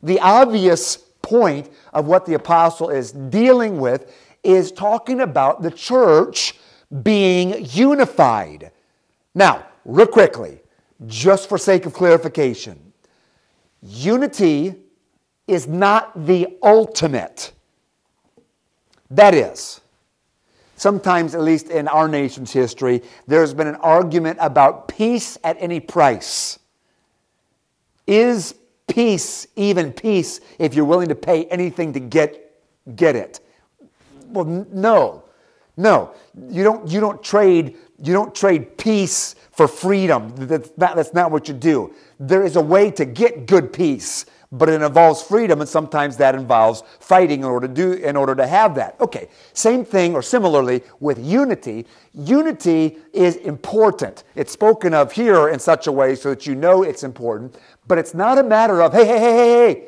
the 0.00 0.20
obvious 0.20 0.98
point 1.22 1.70
of 1.92 2.06
what 2.06 2.24
the 2.24 2.34
apostle 2.34 2.88
is 2.88 3.10
dealing 3.10 3.80
with 3.80 4.14
is 4.44 4.70
talking 4.70 5.22
about 5.22 5.60
the 5.60 5.72
church 5.72 6.54
being 7.02 7.66
unified. 7.70 8.70
Now, 9.34 9.66
real 9.84 10.06
quickly, 10.06 10.60
just 11.06 11.48
for 11.48 11.58
sake 11.58 11.86
of 11.86 11.92
clarification, 11.92 12.92
unity 13.82 14.74
is 15.46 15.66
not 15.66 16.26
the 16.26 16.56
ultimate. 16.62 17.52
That 19.10 19.34
is, 19.34 19.80
sometimes, 20.76 21.34
at 21.34 21.42
least 21.42 21.68
in 21.68 21.86
our 21.88 22.08
nation's 22.08 22.52
history, 22.52 23.02
there's 23.26 23.52
been 23.52 23.66
an 23.66 23.76
argument 23.76 24.38
about 24.40 24.88
peace 24.88 25.36
at 25.44 25.56
any 25.60 25.80
price. 25.80 26.58
Is 28.06 28.54
peace 28.86 29.46
even 29.56 29.92
peace 29.92 30.40
if 30.58 30.74
you're 30.74 30.84
willing 30.84 31.08
to 31.08 31.14
pay 31.14 31.44
anything 31.46 31.92
to 31.92 32.00
get, 32.00 32.60
get 32.96 33.16
it? 33.16 33.40
Well, 34.28 34.44
no. 34.44 35.24
No. 35.76 36.14
You 36.48 36.64
don't, 36.64 36.88
you 36.90 37.00
don't 37.00 37.22
trade 37.22 37.76
you 38.02 38.12
don't 38.12 38.34
trade 38.34 38.76
peace 38.76 39.34
for 39.52 39.68
freedom. 39.68 40.32
That's 40.36 40.70
not, 40.76 40.96
that's 40.96 41.14
not 41.14 41.30
what 41.30 41.48
you 41.48 41.54
do. 41.54 41.94
There 42.18 42.44
is 42.44 42.56
a 42.56 42.60
way 42.60 42.90
to 42.92 43.04
get 43.04 43.46
good 43.46 43.72
peace 43.72 44.26
but 44.58 44.68
it 44.68 44.80
involves 44.80 45.20
freedom, 45.20 45.60
and 45.60 45.68
sometimes 45.68 46.16
that 46.18 46.36
involves 46.36 46.84
fighting 47.00 47.40
in 47.40 47.44
order 47.44 47.66
to 47.66 47.74
do 47.74 47.92
in 47.92 48.16
order 48.16 48.34
to 48.36 48.46
have 48.46 48.76
that. 48.76 48.94
Okay, 49.00 49.28
same 49.52 49.84
thing 49.84 50.14
or 50.14 50.22
similarly 50.22 50.82
with 51.00 51.18
unity. 51.18 51.86
Unity 52.12 52.98
is 53.12 53.36
important. 53.36 54.22
It's 54.36 54.52
spoken 54.52 54.94
of 54.94 55.10
here 55.10 55.48
in 55.48 55.58
such 55.58 55.88
a 55.88 55.92
way 55.92 56.14
so 56.14 56.30
that 56.30 56.46
you 56.46 56.54
know 56.54 56.84
it's 56.84 57.02
important, 57.02 57.56
but 57.88 57.98
it's 57.98 58.14
not 58.14 58.38
a 58.38 58.44
matter 58.44 58.80
of 58.80 58.92
hey, 58.92 59.04
hey, 59.04 59.18
hey, 59.18 59.36
hey, 59.36 59.72
hey. 59.74 59.86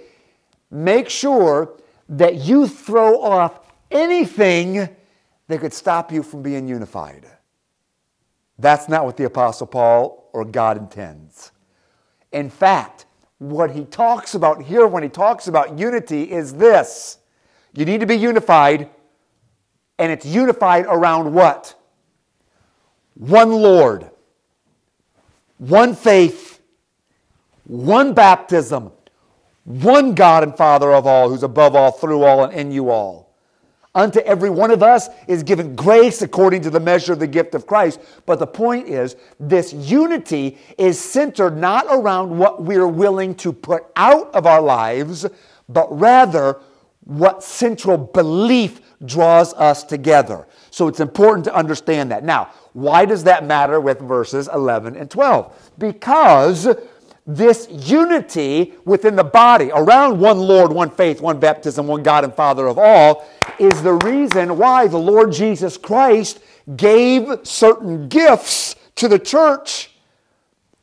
Make 0.71 1.09
sure 1.09 1.75
that 2.09 2.35
you 2.35 2.67
throw 2.67 3.23
off 3.23 3.61
anything 3.93 4.89
that 5.47 5.61
could 5.61 5.73
stop 5.73 6.11
you 6.11 6.25
from 6.25 6.43
being 6.43 6.67
unified. 6.67 7.25
That's 8.59 8.89
not 8.89 9.05
what 9.05 9.17
the 9.17 9.25
Apostle 9.25 9.67
Paul 9.67 10.29
or 10.33 10.45
God 10.45 10.79
intends. 10.79 11.53
In 12.33 12.51
fact, 12.51 13.07
what 13.39 13.71
he 13.71 13.85
talks 13.85 14.35
about 14.35 14.63
here 14.63 14.87
when 14.87 15.03
he 15.03 15.09
talks 15.09 15.47
about 15.47 15.79
unity 15.79 16.31
is 16.31 16.55
this 16.55 17.19
you 17.75 17.85
need 17.85 18.01
to 18.01 18.07
be 18.07 18.17
unified, 18.17 18.89
and 19.99 20.11
it's 20.11 20.25
unified 20.25 20.87
around 20.87 21.35
what? 21.35 21.75
One 23.15 23.53
Lord, 23.53 24.11
one 25.59 25.95
faith, 25.95 26.61
one 27.65 28.15
baptism, 28.15 28.93
one 29.65 30.15
God 30.15 30.43
and 30.43 30.57
Father 30.57 30.93
of 30.95 31.07
all, 31.07 31.29
who's 31.29 31.43
above 31.43 31.75
all, 31.75 31.93
through 31.93 32.23
all, 32.23 32.45
and 32.45 32.53
in 32.55 32.73
you 32.73 32.89
all. 32.89 33.26
Unto 33.97 34.21
every 34.21 34.51
one 34.51 34.71
of 34.71 34.83
us 34.83 35.09
is 35.27 35.43
given 35.43 35.75
grace 35.75 36.21
according 36.21 36.61
to 36.61 36.71
the 36.71 36.79
measure 36.79 37.15
of 37.15 37.19
the 37.19 37.27
gift 37.27 37.55
of 37.55 37.67
Christ. 37.67 37.99
But 38.27 38.39
the 38.39 38.47
point 38.47 38.89
is, 38.89 39.17
this 39.41 39.73
unity 39.73 40.59
is 40.77 41.01
centered 41.01 41.57
not 41.57 41.87
around 41.89 42.37
what 42.37 42.63
we're 42.63 42.87
willing 42.87 43.35
to 43.37 43.55
put 43.55 43.87
out 43.97 44.35
of 44.35 44.45
our 44.45 44.61
lives, 44.61 45.25
but 45.71 45.89
rather 45.99 46.61
what 47.05 47.43
central 47.43 47.97
belief 47.97 48.83
draws 49.07 49.55
us 49.55 49.83
together. 49.83 50.47
So 50.71 50.89
it's 50.89 51.01
important 51.01 51.45
to 51.47 51.55
understand 51.55 52.11
that. 52.11 52.23
Now, 52.23 52.51
why 52.75 53.07
does 53.07 53.25
that 53.25 53.47
matter 53.47 53.81
with 53.81 54.01
verses 54.01 54.47
11 54.53 54.97
and 54.97 55.11
12? 55.11 55.73
Because 55.79 56.69
this 57.27 57.67
unity 57.71 58.75
within 58.85 59.17
the 59.17 59.25
body 59.25 59.71
around 59.75 60.21
one 60.21 60.39
Lord, 60.39 60.73
one 60.73 60.91
faith, 60.91 61.21
one 61.21 61.41
baptism, 61.41 61.87
one 61.87 62.03
God 62.03 62.25
and 62.25 62.33
Father 62.33 62.67
of 62.69 62.79
all 62.79 63.27
is 63.59 63.83
the 63.83 63.95
reason 63.95 64.57
why 64.57 64.87
the 64.87 64.99
Lord 64.99 65.33
Jesus 65.33 65.77
Christ 65.77 66.41
gave 66.77 67.41
certain 67.43 68.09
gifts 68.09 68.77
to 68.97 69.09
the 69.09 69.19
church 69.19 69.91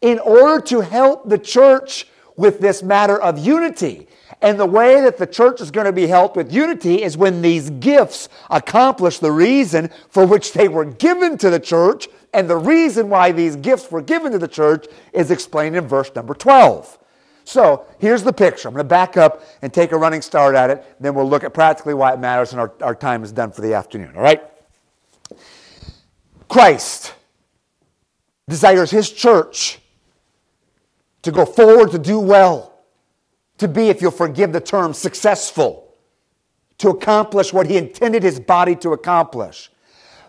in 0.01 0.19
order 0.19 0.61
to 0.65 0.81
help 0.81 1.29
the 1.29 1.37
church 1.37 2.07
with 2.35 2.59
this 2.59 2.83
matter 2.83 3.19
of 3.19 3.39
unity. 3.39 4.07
And 4.43 4.59
the 4.59 4.65
way 4.65 4.99
that 4.99 5.17
the 5.17 5.25
church 5.25 5.61
is 5.61 5.71
going 5.71 5.85
to 5.85 5.93
be 5.93 6.05
helped 6.05 6.35
with 6.35 6.51
unity 6.51 7.01
is 7.01 7.15
when 7.15 7.41
these 7.41 7.69
gifts 7.69 8.27
accomplish 8.49 9.19
the 9.19 9.31
reason 9.31 9.89
for 10.09 10.25
which 10.27 10.51
they 10.51 10.67
were 10.67 10.83
given 10.83 11.37
to 11.37 11.49
the 11.49 11.61
church 11.61 12.09
and 12.33 12.49
the 12.49 12.57
reason 12.57 13.07
why 13.07 13.31
these 13.31 13.55
gifts 13.55 13.89
were 13.89 14.01
given 14.01 14.33
to 14.33 14.37
the 14.37 14.47
church 14.49 14.85
is 15.13 15.31
explained 15.31 15.77
in 15.77 15.87
verse 15.87 16.11
number 16.13 16.33
12. 16.33 16.99
So 17.45 17.85
here's 17.99 18.23
the 18.23 18.33
picture. 18.33 18.67
I'm 18.67 18.73
going 18.73 18.83
to 18.83 18.89
back 18.89 19.15
up 19.15 19.43
and 19.61 19.73
take 19.73 19.93
a 19.93 19.97
running 19.97 20.21
start 20.21 20.55
at 20.55 20.69
it. 20.69 20.83
Then 20.99 21.15
we'll 21.15 21.29
look 21.29 21.45
at 21.45 21.53
practically 21.53 21.93
why 21.93 22.11
it 22.11 22.19
matters, 22.19 22.51
and 22.51 22.59
our, 22.59 22.73
our 22.81 22.95
time 22.95 23.23
is 23.23 23.31
done 23.31 23.53
for 23.53 23.61
the 23.61 23.73
afternoon. 23.73 24.13
All 24.15 24.21
right? 24.21 24.43
Christ 26.49 27.13
desires 28.49 28.91
his 28.91 29.09
church 29.09 29.79
to 31.21 31.31
go 31.31 31.45
forward, 31.45 31.91
to 31.91 31.99
do 31.99 32.19
well, 32.19 32.72
to 33.57 33.67
be, 33.67 33.89
if 33.89 34.01
you'll 34.01 34.11
forgive 34.11 34.51
the 34.51 34.61
term, 34.61 34.93
successful, 34.93 35.93
to 36.79 36.89
accomplish 36.89 37.53
what 37.53 37.67
he 37.67 37.77
intended 37.77 38.23
his 38.23 38.39
body 38.39 38.75
to 38.77 38.91
accomplish. 38.91 39.71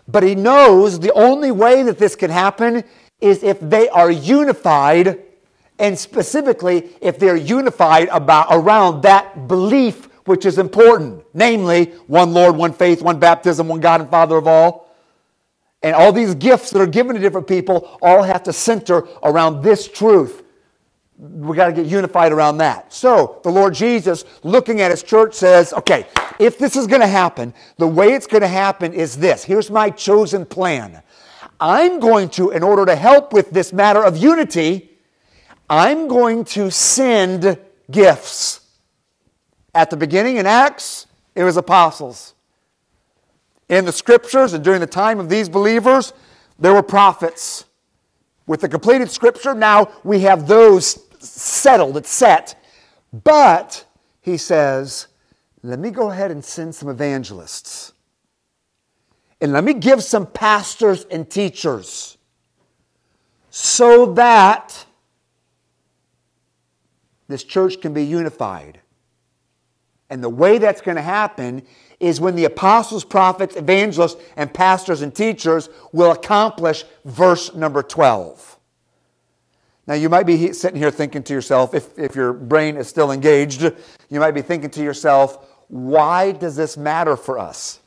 But 0.07 0.23
he 0.23 0.35
knows 0.35 0.99
the 0.99 1.13
only 1.13 1.51
way 1.51 1.83
that 1.83 1.97
this 1.97 2.15
can 2.15 2.29
happen 2.29 2.83
is 3.19 3.43
if 3.43 3.59
they 3.59 3.89
are 3.89 4.11
unified, 4.11 5.23
and 5.79 5.97
specifically 5.97 6.89
if 7.01 7.17
they're 7.17 7.35
unified 7.35 8.07
about 8.09 8.47
around 8.51 9.01
that 9.01 9.47
belief 9.47 10.09
which 10.25 10.45
is 10.45 10.57
important, 10.57 11.23
namely 11.33 11.85
one 12.07 12.33
Lord, 12.33 12.55
one 12.55 12.73
faith, 12.73 13.01
one 13.01 13.19
baptism, 13.19 13.67
one 13.67 13.79
God 13.79 14.01
and 14.01 14.09
Father 14.09 14.37
of 14.37 14.47
all. 14.47 14.95
And 15.83 15.95
all 15.95 16.11
these 16.11 16.33
gifts 16.33 16.71
that 16.71 16.81
are 16.81 16.87
given 16.87 17.15
to 17.15 17.21
different 17.21 17.47
people 17.47 17.97
all 18.01 18.23
have 18.23 18.41
to 18.43 18.53
center 18.53 19.07
around 19.21 19.61
this 19.61 19.87
truth 19.87 20.41
we 21.17 21.55
got 21.55 21.67
to 21.67 21.73
get 21.73 21.85
unified 21.85 22.31
around 22.31 22.57
that. 22.57 22.91
So 22.93 23.39
the 23.43 23.49
Lord 23.49 23.73
Jesus, 23.73 24.25
looking 24.43 24.81
at 24.81 24.91
his 24.91 25.01
church, 25.01 25.33
says, 25.33 25.73
okay, 25.73 26.07
if 26.39 26.57
this 26.57 26.75
is 26.75 26.87
going 26.87 27.01
to 27.01 27.07
happen, 27.07 27.53
the 27.77 27.87
way 27.87 28.13
it's 28.13 28.27
going 28.27 28.41
to 28.41 28.47
happen 28.47 28.93
is 28.93 29.17
this. 29.17 29.43
Here's 29.43 29.71
my 29.71 29.89
chosen 29.89 30.45
plan. 30.45 31.01
I'm 31.59 31.99
going 31.99 32.29
to, 32.31 32.51
in 32.51 32.63
order 32.63 32.85
to 32.85 32.95
help 32.95 33.31
with 33.31 33.51
this 33.51 33.71
matter 33.71 34.03
of 34.03 34.17
unity, 34.17 34.89
I'm 35.69 36.07
going 36.09 36.43
to 36.45 36.69
send 36.69 37.57
gifts. 37.89 38.61
At 39.73 39.89
the 39.89 39.97
beginning 39.97 40.37
in 40.37 40.45
Acts, 40.45 41.07
it 41.33 41.43
was 41.43 41.55
apostles. 41.55 42.33
In 43.69 43.85
the 43.85 43.91
scriptures 43.91 44.53
and 44.53 44.63
during 44.63 44.81
the 44.81 44.87
time 44.87 45.19
of 45.19 45.29
these 45.29 45.47
believers, 45.47 46.13
there 46.59 46.73
were 46.73 46.83
prophets. 46.83 47.65
With 48.47 48.61
the 48.61 48.69
completed 48.69 49.09
scripture, 49.09 49.55
now 49.55 49.91
we 50.03 50.19
have 50.19 50.47
those 50.47 51.04
settled, 51.29 51.97
it's 51.97 52.09
set. 52.09 52.61
But, 53.11 53.85
he 54.21 54.37
says, 54.37 55.07
let 55.63 55.79
me 55.79 55.89
go 55.89 56.09
ahead 56.11 56.31
and 56.31 56.43
send 56.43 56.75
some 56.75 56.89
evangelists. 56.89 57.93
And 59.41 59.53
let 59.53 59.63
me 59.63 59.73
give 59.73 60.03
some 60.03 60.27
pastors 60.27 61.05
and 61.05 61.29
teachers 61.29 62.17
so 63.49 64.13
that 64.13 64.85
this 67.27 67.43
church 67.43 67.81
can 67.81 67.93
be 67.93 68.03
unified. 68.03 68.81
And 70.09 70.23
the 70.23 70.29
way 70.29 70.57
that's 70.57 70.81
going 70.81 70.97
to 70.97 71.01
happen 71.01 71.63
is 71.99 72.21
when 72.21 72.35
the 72.35 72.45
apostles, 72.45 73.03
prophets, 73.03 73.55
evangelists, 73.55 74.21
and 74.35 74.53
pastors 74.53 75.01
and 75.01 75.15
teachers 75.15 75.69
will 75.91 76.11
accomplish 76.11 76.83
verse 77.05 77.53
number 77.55 77.81
12. 77.81 78.54
Now, 79.87 79.93
you 79.93 80.09
might 80.09 80.25
be 80.25 80.51
sitting 80.53 80.79
here 80.79 80.89
thinking 80.89 81.21
to 81.23 81.33
yourself, 81.33 81.73
if, 81.73 81.97
if 81.97 82.15
your 82.15 82.33
brain 82.33 82.75
is 82.77 82.87
still 82.87 83.11
engaged, 83.11 83.61
you 84.09 84.19
might 84.19 84.31
be 84.31 84.41
thinking 84.41 84.71
to 84.71 84.83
yourself, 84.83 85.47
why 85.67 86.31
does 86.31 86.55
this 86.55 86.75
matter 86.75 87.15
for 87.15 87.37
us? 87.37 87.79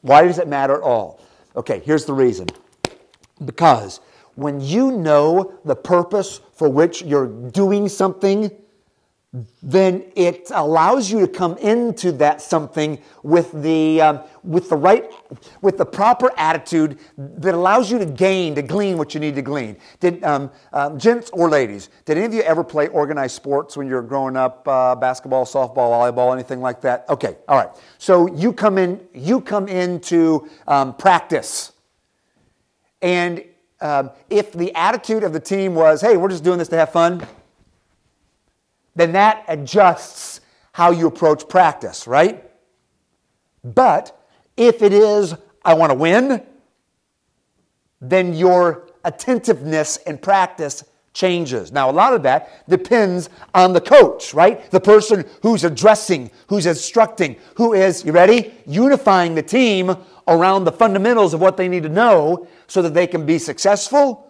Why 0.00 0.24
does 0.24 0.38
it 0.38 0.48
matter 0.48 0.76
at 0.76 0.82
all? 0.82 1.20
Okay, 1.54 1.80
here's 1.84 2.04
the 2.04 2.12
reason. 2.12 2.48
Because 3.44 4.00
when 4.34 4.60
you 4.60 4.90
know 4.92 5.58
the 5.64 5.76
purpose 5.76 6.40
for 6.54 6.68
which 6.68 7.02
you're 7.02 7.28
doing 7.28 7.88
something, 7.88 8.50
then 9.62 10.04
it 10.14 10.50
allows 10.54 11.10
you 11.10 11.20
to 11.20 11.28
come 11.28 11.56
into 11.58 12.12
that 12.12 12.40
something 12.40 12.98
with 13.22 13.50
the, 13.62 14.00
um, 14.00 14.20
with 14.42 14.68
the 14.70 14.76
right, 14.76 15.10
with 15.60 15.76
the 15.76 15.84
proper 15.84 16.30
attitude 16.36 16.98
that 17.18 17.54
allows 17.54 17.90
you 17.90 17.98
to 17.98 18.06
gain, 18.06 18.54
to 18.54 18.62
glean 18.62 18.96
what 18.96 19.14
you 19.14 19.20
need 19.20 19.34
to 19.34 19.42
glean. 19.42 19.76
Did, 20.00 20.22
um, 20.24 20.50
um, 20.72 20.98
gents 20.98 21.30
or 21.30 21.50
ladies, 21.50 21.88
did 22.04 22.16
any 22.16 22.26
of 22.26 22.34
you 22.34 22.42
ever 22.42 22.62
play 22.62 22.88
organized 22.88 23.34
sports 23.34 23.76
when 23.76 23.86
you 23.88 23.94
were 23.94 24.02
growing 24.02 24.36
up, 24.36 24.66
uh, 24.68 24.94
basketball, 24.94 25.44
softball, 25.44 25.90
volleyball, 25.90 26.32
anything 26.32 26.60
like 26.60 26.80
that? 26.82 27.04
Okay, 27.08 27.36
all 27.48 27.58
right. 27.58 27.70
So 27.98 28.32
you 28.34 28.52
come 28.52 28.78
in, 28.78 29.00
you 29.12 29.40
come 29.40 29.68
into 29.68 30.48
um, 30.66 30.94
practice. 30.94 31.72
And 33.02 33.44
um, 33.80 34.10
if 34.30 34.52
the 34.52 34.74
attitude 34.74 35.24
of 35.24 35.32
the 35.32 35.40
team 35.40 35.74
was, 35.74 36.00
hey, 36.00 36.16
we're 36.16 36.30
just 36.30 36.44
doing 36.44 36.58
this 36.58 36.68
to 36.68 36.76
have 36.76 36.92
fun, 36.92 37.26
then 38.96 39.12
that 39.12 39.44
adjusts 39.46 40.40
how 40.72 40.90
you 40.90 41.06
approach 41.06 41.48
practice, 41.48 42.06
right? 42.06 42.42
But 43.62 44.18
if 44.56 44.82
it 44.82 44.92
is, 44.92 45.34
I 45.64 45.74
want 45.74 45.90
to 45.90 45.98
win, 45.98 46.42
then 48.00 48.34
your 48.34 48.88
attentiveness 49.04 49.98
in 49.98 50.18
practice 50.18 50.84
changes. 51.12 51.72
Now, 51.72 51.88
a 51.88 51.92
lot 51.92 52.12
of 52.12 52.22
that 52.24 52.68
depends 52.68 53.30
on 53.54 53.72
the 53.72 53.80
coach, 53.80 54.34
right? 54.34 54.70
The 54.70 54.80
person 54.80 55.24
who's 55.42 55.64
addressing, 55.64 56.30
who's 56.48 56.66
instructing, 56.66 57.36
who 57.54 57.72
is, 57.72 58.04
you 58.04 58.12
ready? 58.12 58.54
Unifying 58.66 59.34
the 59.34 59.42
team 59.42 59.96
around 60.28 60.64
the 60.64 60.72
fundamentals 60.72 61.32
of 61.32 61.40
what 61.40 61.56
they 61.56 61.68
need 61.68 61.84
to 61.84 61.88
know 61.88 62.46
so 62.66 62.82
that 62.82 62.92
they 62.92 63.06
can 63.06 63.24
be 63.24 63.38
successful 63.38 64.25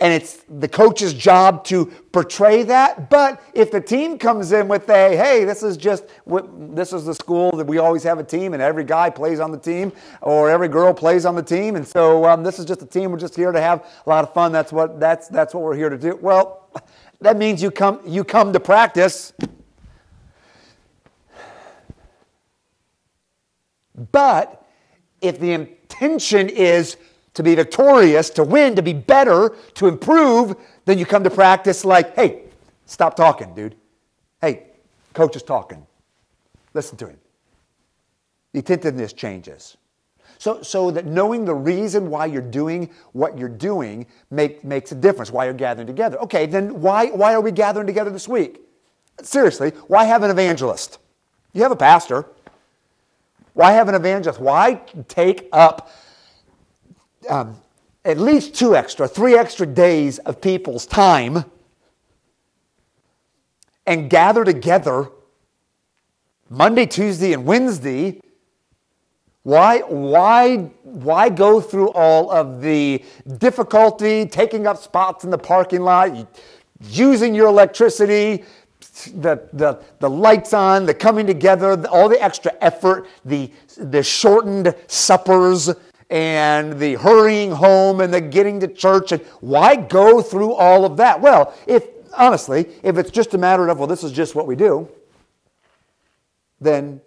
and 0.00 0.12
it's 0.12 0.44
the 0.48 0.68
coach's 0.68 1.12
job 1.12 1.64
to 1.64 1.86
portray 2.12 2.62
that. 2.62 3.10
But 3.10 3.42
if 3.52 3.72
the 3.72 3.80
team 3.80 4.16
comes 4.16 4.52
in 4.52 4.68
with 4.68 4.88
a, 4.88 5.16
hey, 5.16 5.44
this 5.44 5.64
is 5.64 5.76
just, 5.76 6.04
this 6.26 6.92
is 6.92 7.04
the 7.04 7.14
school 7.14 7.50
that 7.52 7.66
we 7.66 7.78
always 7.78 8.04
have 8.04 8.18
a 8.18 8.24
team 8.24 8.54
and 8.54 8.62
every 8.62 8.84
guy 8.84 9.10
plays 9.10 9.40
on 9.40 9.50
the 9.50 9.58
team 9.58 9.92
or 10.22 10.50
every 10.50 10.68
girl 10.68 10.94
plays 10.94 11.24
on 11.26 11.34
the 11.34 11.42
team. 11.42 11.74
And 11.74 11.86
so 11.86 12.24
um, 12.26 12.44
this 12.44 12.60
is 12.60 12.64
just 12.64 12.80
a 12.80 12.86
team. 12.86 13.10
We're 13.10 13.18
just 13.18 13.34
here 13.34 13.50
to 13.50 13.60
have 13.60 13.84
a 14.06 14.08
lot 14.08 14.22
of 14.22 14.32
fun. 14.32 14.52
That's 14.52 14.72
what, 14.72 15.00
that's, 15.00 15.26
that's 15.26 15.52
what 15.52 15.64
we're 15.64 15.76
here 15.76 15.88
to 15.88 15.98
do. 15.98 16.16
Well, 16.16 16.70
that 17.20 17.36
means 17.36 17.60
you 17.60 17.72
come, 17.72 18.00
you 18.06 18.22
come 18.22 18.52
to 18.52 18.60
practice. 18.60 19.32
But 24.12 24.64
if 25.20 25.40
the 25.40 25.50
intention 25.50 26.48
is 26.48 26.96
to 27.38 27.44
be 27.44 27.54
victorious, 27.54 28.30
to 28.30 28.42
win, 28.42 28.74
to 28.74 28.82
be 28.82 28.92
better, 28.92 29.54
to 29.74 29.86
improve, 29.86 30.56
then 30.86 30.98
you 30.98 31.06
come 31.06 31.22
to 31.22 31.30
practice 31.30 31.84
like, 31.84 32.12
hey, 32.16 32.42
stop 32.84 33.14
talking, 33.14 33.54
dude. 33.54 33.76
Hey, 34.40 34.64
coach 35.14 35.36
is 35.36 35.44
talking. 35.44 35.86
Listen 36.74 36.98
to 36.98 37.06
him. 37.06 37.16
The 38.52 38.58
attentiveness 38.58 39.12
changes. 39.12 39.76
So, 40.38 40.62
so 40.62 40.90
that 40.90 41.06
knowing 41.06 41.44
the 41.44 41.54
reason 41.54 42.10
why 42.10 42.26
you're 42.26 42.42
doing 42.42 42.90
what 43.12 43.38
you're 43.38 43.48
doing 43.48 44.04
make, 44.32 44.64
makes 44.64 44.90
a 44.90 44.96
difference, 44.96 45.30
why 45.30 45.44
you're 45.44 45.54
gathering 45.54 45.86
together. 45.86 46.18
Okay, 46.18 46.44
then 46.44 46.80
why, 46.80 47.06
why 47.06 47.34
are 47.34 47.40
we 47.40 47.52
gathering 47.52 47.86
together 47.86 48.10
this 48.10 48.26
week? 48.26 48.62
Seriously, 49.22 49.70
why 49.86 50.06
have 50.06 50.24
an 50.24 50.32
evangelist? 50.32 50.98
You 51.52 51.62
have 51.62 51.70
a 51.70 51.76
pastor. 51.76 52.26
Why 53.54 53.70
have 53.74 53.88
an 53.88 53.94
evangelist? 53.94 54.40
Why 54.40 54.80
take 55.06 55.48
up 55.52 55.92
um, 57.28 57.60
at 58.04 58.18
least 58.18 58.54
two 58.54 58.74
extra, 58.74 59.06
three 59.06 59.36
extra 59.36 59.66
days 59.66 60.18
of 60.20 60.40
people's 60.40 60.86
time 60.86 61.44
and 63.86 64.10
gather 64.10 64.44
together 64.44 65.08
Monday, 66.50 66.86
Tuesday, 66.86 67.32
and 67.32 67.44
Wednesday? 67.44 68.20
Why, 69.42 69.80
why, 69.80 70.56
why 70.82 71.28
go 71.28 71.60
through 71.60 71.90
all 71.92 72.30
of 72.30 72.60
the 72.60 73.02
difficulty, 73.38 74.26
taking 74.26 74.66
up 74.66 74.76
spots 74.76 75.24
in 75.24 75.30
the 75.30 75.38
parking 75.38 75.80
lot, 75.80 76.28
using 76.82 77.34
your 77.34 77.46
electricity, 77.46 78.44
the, 79.14 79.48
the, 79.52 79.82
the 80.00 80.10
lights 80.10 80.52
on, 80.52 80.86
the 80.86 80.94
coming 80.94 81.26
together, 81.26 81.86
all 81.88 82.08
the 82.08 82.22
extra 82.22 82.52
effort, 82.60 83.06
the, 83.24 83.50
the 83.76 84.02
shortened 84.02 84.74
suppers, 84.86 85.70
and 86.10 86.78
the 86.78 86.94
hurrying 86.94 87.50
home 87.50 88.00
and 88.00 88.12
the 88.12 88.20
getting 88.20 88.60
to 88.60 88.68
church. 88.68 89.12
And 89.12 89.22
why 89.40 89.76
go 89.76 90.22
through 90.22 90.52
all 90.52 90.84
of 90.84 90.96
that? 90.96 91.20
Well, 91.20 91.54
if 91.66 91.86
honestly, 92.16 92.66
if 92.82 92.96
it's 92.96 93.10
just 93.10 93.34
a 93.34 93.38
matter 93.38 93.68
of, 93.68 93.78
well, 93.78 93.86
this 93.86 94.04
is 94.04 94.12
just 94.12 94.34
what 94.34 94.46
we 94.46 94.56
do, 94.56 94.88
then 96.60 97.00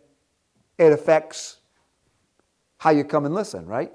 it 0.78 0.92
affects 0.92 1.58
how 2.78 2.90
you 2.90 3.04
come 3.04 3.26
and 3.26 3.36
listen, 3.36 3.66
right? 3.66 3.92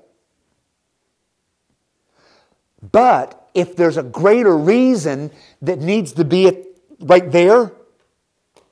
But 2.92 3.48
if 3.54 3.74
there's 3.74 3.96
a 3.96 4.02
greater 4.02 4.56
reason 4.56 5.30
that 5.62 5.80
needs 5.80 6.12
to 6.12 6.24
be 6.24 6.64
right 7.00 7.30
there 7.32 7.72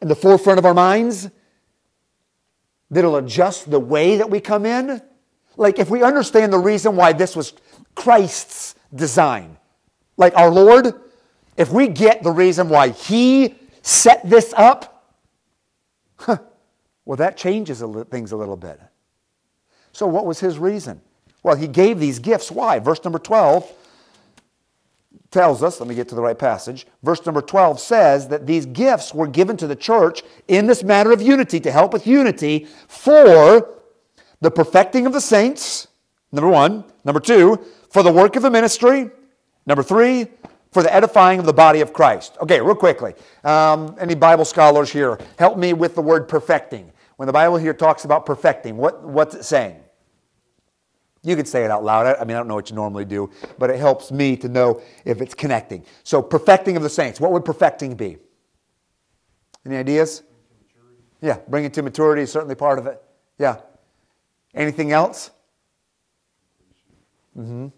in 0.01 0.09
the 0.09 0.15
forefront 0.15 0.59
of 0.59 0.67
our 0.67 0.75
minds, 0.75 1.31
that'll 2.91 3.17
adjust 3.17 3.71
the 3.71 3.81
way 3.81 4.17
that 4.17 4.31
we 4.31 4.41
come 4.41 4.67
in, 4.67 5.01
like 5.57 5.79
if 5.79 5.91
we 5.91 6.03
understand 6.03 6.53
the 6.53 6.59
reason 6.59 6.97
why 6.97 7.13
this 7.13 7.37
was 7.37 7.53
Christ's 7.95 8.75
design, 8.95 9.57
like 10.17 10.37
our 10.37 10.51
Lord, 10.51 10.93
if 11.57 11.71
we 11.71 11.89
get 11.89 12.23
the 12.23 12.31
reason 12.31 12.69
why 12.69 12.89
He 12.89 13.55
set 13.83 14.29
this 14.29 14.53
up, 14.57 15.15
huh, 16.17 16.39
well, 17.05 17.17
that 17.17 17.37
changes 17.37 17.83
things 18.11 18.33
a 18.33 18.37
little 18.37 18.57
bit. 18.57 18.81
So, 19.93 20.07
what 20.07 20.27
was 20.27 20.41
His 20.41 20.59
reason? 20.59 21.01
Well, 21.43 21.57
He 21.57 21.69
gave 21.69 22.01
these 22.01 22.19
gifts. 22.19 22.51
Why? 22.51 22.79
Verse 22.79 23.03
number 23.05 23.19
12 23.19 23.73
tells 25.31 25.63
us, 25.63 25.81
let 25.81 25.89
me 25.89 25.95
get 25.97 26.09
to 26.09 26.15
the 26.15 26.23
right 26.23 26.39
passage. 26.39 26.87
Verse 27.03 27.25
number 27.27 27.43
12 27.43 27.81
says 27.81 28.29
that 28.29 28.47
these 28.47 28.67
gifts 28.67 29.13
were 29.13 29.27
given 29.27 29.57
to 29.57 29.67
the 29.67 29.77
church 29.77 30.23
in 30.47 30.67
this 30.67 30.85
matter 30.85 31.13
of 31.13 31.21
unity, 31.21 31.59
to 31.61 31.73
help 31.73 31.93
with 31.93 32.07
unity 32.07 32.69
for 32.87 33.69
the 34.41 34.51
perfecting 34.51 35.07
of 35.07 35.13
the 35.13 35.21
saints, 35.21 35.89
number 36.33 36.51
one. 36.51 36.85
Number 37.05 37.21
two, 37.21 37.59
for 37.91 38.03
the 38.03 38.13
work 38.13 38.37
of 38.37 38.43
the 38.43 38.51
ministry. 38.51 39.11
Number 39.67 39.83
three, 39.83 40.27
for 40.73 40.83
the 40.83 40.93
edifying 40.93 41.39
of 41.39 41.47
the 41.47 41.53
body 41.53 41.81
of 41.81 41.93
Christ. 41.93 42.37
Okay, 42.41 42.61
real 42.61 42.75
quickly. 42.75 43.15
Um, 43.45 43.95
any 43.99 44.15
Bible 44.15 44.45
scholars 44.45 44.91
here, 44.91 45.19
help 45.39 45.57
me 45.57 45.73
with 45.73 45.95
the 45.95 46.03
word 46.03 46.29
perfecting. 46.29 46.91
When 47.17 47.27
the 47.27 47.33
Bible 47.33 47.57
here 47.57 47.73
talks 47.73 48.05
about 48.05 48.27
perfecting, 48.27 48.77
what, 48.77 49.03
what's 49.05 49.35
it 49.35 49.45
saying? 49.45 49.77
You 51.23 51.37
could 51.37 51.49
say 51.49 51.65
it 51.65 51.71
out 51.71 51.85
loud. 51.85 52.17
I 52.21 52.25
mean, 52.25 52.37
I 52.37 52.41
don't 52.41 52.49
know 52.49 52.55
what 52.55 52.69
you 52.69 52.77
normally 52.77 53.07
do, 53.07 53.31
but 53.59 53.71
it 53.71 53.79
helps 53.79 54.13
me 54.13 54.37
to 54.39 54.49
know 54.49 54.83
if 55.05 55.23
it's 55.23 55.33
connecting. 55.33 55.85
So, 56.03 56.21
perfecting 56.21 56.77
of 56.77 56.83
the 56.83 56.91
saints. 56.91 57.19
What 57.19 57.33
would 57.33 57.47
perfecting 57.47 57.95
be? 57.95 58.19
Any 59.65 59.77
ideas? 59.77 60.23
Yeah, 61.23 61.39
bringing 61.49 61.71
to 61.71 61.83
maturity 61.83 62.23
is 62.23 62.33
certainly 62.33 62.57
part 62.57 62.79
of 62.79 62.87
it. 62.87 63.03
Yeah. 63.39 63.57
Anything 64.55 64.93
else? 64.93 65.31
Mm-hmm. 67.37 67.69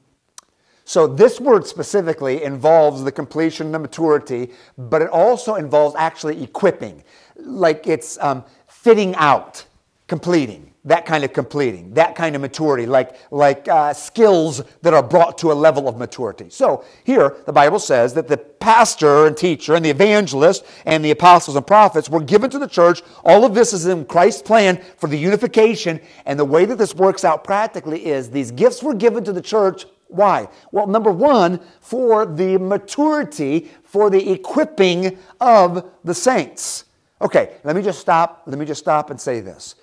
So, 0.85 1.09
this 1.09 1.41
word 1.41 1.67
specifically 1.67 2.45
involves 2.45 3.03
the 3.03 3.11
completion 3.11 3.75
of 3.75 3.83
maturity, 3.83 4.53
but 4.79 5.03
it 5.03 5.09
also 5.09 5.57
involves 5.57 5.97
actually 5.97 6.43
equipping, 6.45 7.03
like 7.37 7.89
it's 7.89 8.19
um, 8.21 8.45
fitting 8.69 9.15
out, 9.17 9.65
completing 10.07 10.73
that 10.87 11.05
kind 11.05 11.25
of 11.25 11.33
completing, 11.33 11.93
that 11.95 12.15
kind 12.15 12.35
of 12.35 12.41
maturity, 12.41 12.87
like, 12.87 13.17
like 13.31 13.69
uh, 13.69 13.93
skills 13.93 14.63
that 14.83 14.95
are 14.95 15.03
brought 15.03 15.37
to 15.39 15.51
a 15.51 15.55
level 15.55 15.89
of 15.89 15.99
maturity. 15.99 16.49
So 16.49 16.85
here, 17.05 17.37
the 17.45 17.53
Bible 17.53 17.81
says 17.81 18.15
that 18.15 18.29
the 18.29 18.37
pastor 18.37 19.27
and 19.27 19.37
teacher 19.37 19.75
and 19.75 19.85
the 19.85 19.91
evangelist 19.91 20.65
and 20.85 21.05
the 21.05 21.11
apostles 21.11 21.57
and 21.57 21.67
prophets 21.67 22.09
were 22.09 22.21
given 22.21 22.51
to 22.51 22.59
the 22.59 22.69
church. 22.69 23.03
All 23.25 23.45
of 23.45 23.53
this 23.53 23.73
is 23.73 23.87
in 23.87 24.05
Christ's 24.07 24.43
plan 24.43 24.81
for 24.97 25.09
the 25.09 25.19
unification. 25.19 26.01
And 26.25 26.39
the 26.39 26.45
way 26.45 26.65
that 26.65 26.79
this 26.79 26.95
works 26.95 27.25
out 27.25 27.43
practically 27.43 28.07
is 28.07 28.31
these 28.31 28.53
gifts 28.53 28.83
were 28.83 28.95
given 28.95 29.25
to 29.25 29.33
the 29.33 29.43
church. 29.43 29.87
Why? 30.07 30.49
Well, 30.71 30.87
number 30.87 31.11
one, 31.11 31.59
for 31.81 32.27
the 32.27 32.59
maturity, 32.59 33.71
for 33.83 34.09
the 34.09 34.31
equipping 34.31 35.19
of 35.41 35.91
the 36.05 36.15
saints. 36.15 36.85
Okay, 37.21 37.57
let 37.65 37.75
me 37.75 37.83
just 37.83 37.99
stop. 37.99 38.45
Let 38.47 38.57
me 38.57 38.67
just 38.67 38.81
stop 38.81 39.11
and 39.11 39.21
say 39.21 39.41
this. 39.41 39.75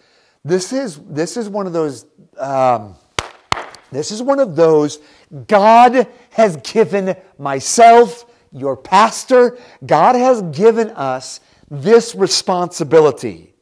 This 0.46 0.74
is, 0.74 1.00
this 1.08 1.38
is 1.38 1.48
one 1.48 1.68
of 1.68 1.74
those, 1.74 2.06
um, 2.38 2.96
this 3.92 4.12
is 4.12 4.22
one 4.22 4.40
of 4.40 4.56
those, 4.56 5.00
God 5.48 6.08
has 6.32 6.58
given 6.58 7.16
myself, 7.38 8.26
your 8.52 8.76
pastor, 8.76 9.58
God 9.86 10.16
has 10.16 10.42
given 10.42 10.90
us 10.92 11.40
this 11.72 12.14
responsibility 12.14 13.54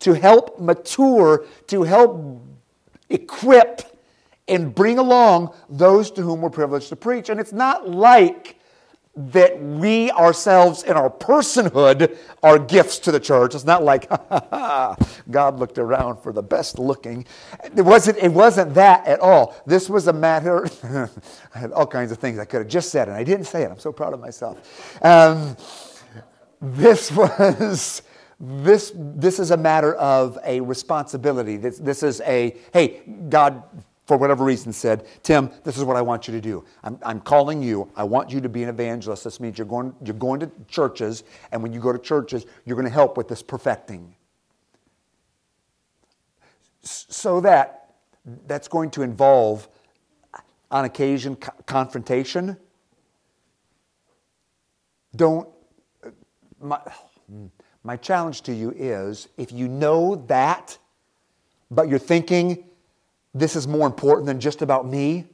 to 0.00 0.14
help 0.14 0.58
mature, 0.58 1.44
to 1.68 1.82
help 1.82 2.42
equip 3.10 3.82
and 4.48 4.74
bring 4.74 4.98
along 4.98 5.54
those 5.68 6.10
to 6.12 6.22
whom 6.22 6.40
we're 6.40 6.50
privileged 6.50 6.88
to 6.88 6.96
preach. 6.96 7.28
And 7.28 7.38
it's 7.38 7.52
not 7.52 7.88
like 7.88 8.58
that 9.14 9.60
we 9.60 10.10
ourselves 10.12 10.84
in 10.84 10.92
our 10.92 11.10
personhood 11.10 12.16
are 12.42 12.58
gifts 12.58 12.98
to 13.00 13.12
the 13.12 13.20
church. 13.20 13.54
It's 13.54 13.64
not 13.64 13.84
like 13.84 14.08
God 15.30 15.58
looked 15.58 15.78
around 15.78 16.16
for 16.18 16.32
the 16.32 16.42
best 16.42 16.78
looking. 16.78 17.26
It 17.76 17.82
wasn't, 17.82 18.18
it 18.18 18.32
wasn't 18.32 18.72
that 18.74 19.06
at 19.06 19.20
all. 19.20 19.54
This 19.66 19.90
was 19.90 20.08
a 20.08 20.12
matter, 20.12 20.66
I 21.54 21.58
had 21.58 21.72
all 21.72 21.86
kinds 21.86 22.10
of 22.10 22.18
things 22.18 22.38
I 22.38 22.46
could 22.46 22.60
have 22.60 22.68
just 22.68 22.90
said, 22.90 23.08
and 23.08 23.16
I 23.16 23.22
didn't 23.22 23.44
say 23.44 23.62
it. 23.62 23.70
I'm 23.70 23.78
so 23.78 23.92
proud 23.92 24.14
of 24.14 24.20
myself. 24.20 25.04
Um, 25.04 25.56
this 26.62 27.12
was 27.16 28.02
this 28.44 28.92
this 28.96 29.38
is 29.38 29.52
a 29.52 29.56
matter 29.56 29.94
of 29.94 30.36
a 30.44 30.60
responsibility. 30.60 31.56
This, 31.58 31.78
this 31.78 32.02
is 32.02 32.20
a 32.22 32.56
hey, 32.72 33.02
God 33.28 33.62
for 34.04 34.16
whatever 34.16 34.44
reason, 34.44 34.72
said, 34.72 35.06
Tim, 35.22 35.50
this 35.64 35.78
is 35.78 35.84
what 35.84 35.96
I 35.96 36.02
want 36.02 36.26
you 36.26 36.34
to 36.34 36.40
do. 36.40 36.64
I'm, 36.82 36.98
I'm 37.02 37.20
calling 37.20 37.62
you. 37.62 37.90
I 37.94 38.02
want 38.02 38.30
you 38.30 38.40
to 38.40 38.48
be 38.48 38.62
an 38.62 38.68
evangelist. 38.68 39.24
This 39.24 39.38
means 39.38 39.58
you're 39.58 39.66
going, 39.66 39.94
you're 40.04 40.14
going 40.14 40.40
to 40.40 40.50
churches, 40.68 41.22
and 41.52 41.62
when 41.62 41.72
you 41.72 41.80
go 41.80 41.92
to 41.92 41.98
churches, 41.98 42.44
you're 42.64 42.76
going 42.76 42.88
to 42.88 42.92
help 42.92 43.16
with 43.16 43.28
this 43.28 43.42
perfecting. 43.42 44.14
So 46.82 47.40
that 47.40 47.94
that's 48.46 48.68
going 48.68 48.90
to 48.90 49.02
involve, 49.02 49.68
on 50.70 50.84
occasion, 50.84 51.36
co- 51.36 51.52
confrontation. 51.66 52.56
Don't, 55.14 55.48
my, 56.60 56.80
my 57.84 57.96
challenge 57.96 58.42
to 58.42 58.52
you 58.52 58.72
is 58.76 59.28
if 59.36 59.52
you 59.52 59.68
know 59.68 60.16
that, 60.26 60.78
but 61.70 61.88
you're 61.88 61.98
thinking, 61.98 62.64
this 63.34 63.56
is 63.56 63.66
more 63.66 63.86
important 63.86 64.26
than 64.26 64.40
just 64.40 64.62
about 64.62 64.86
me? 64.86 65.26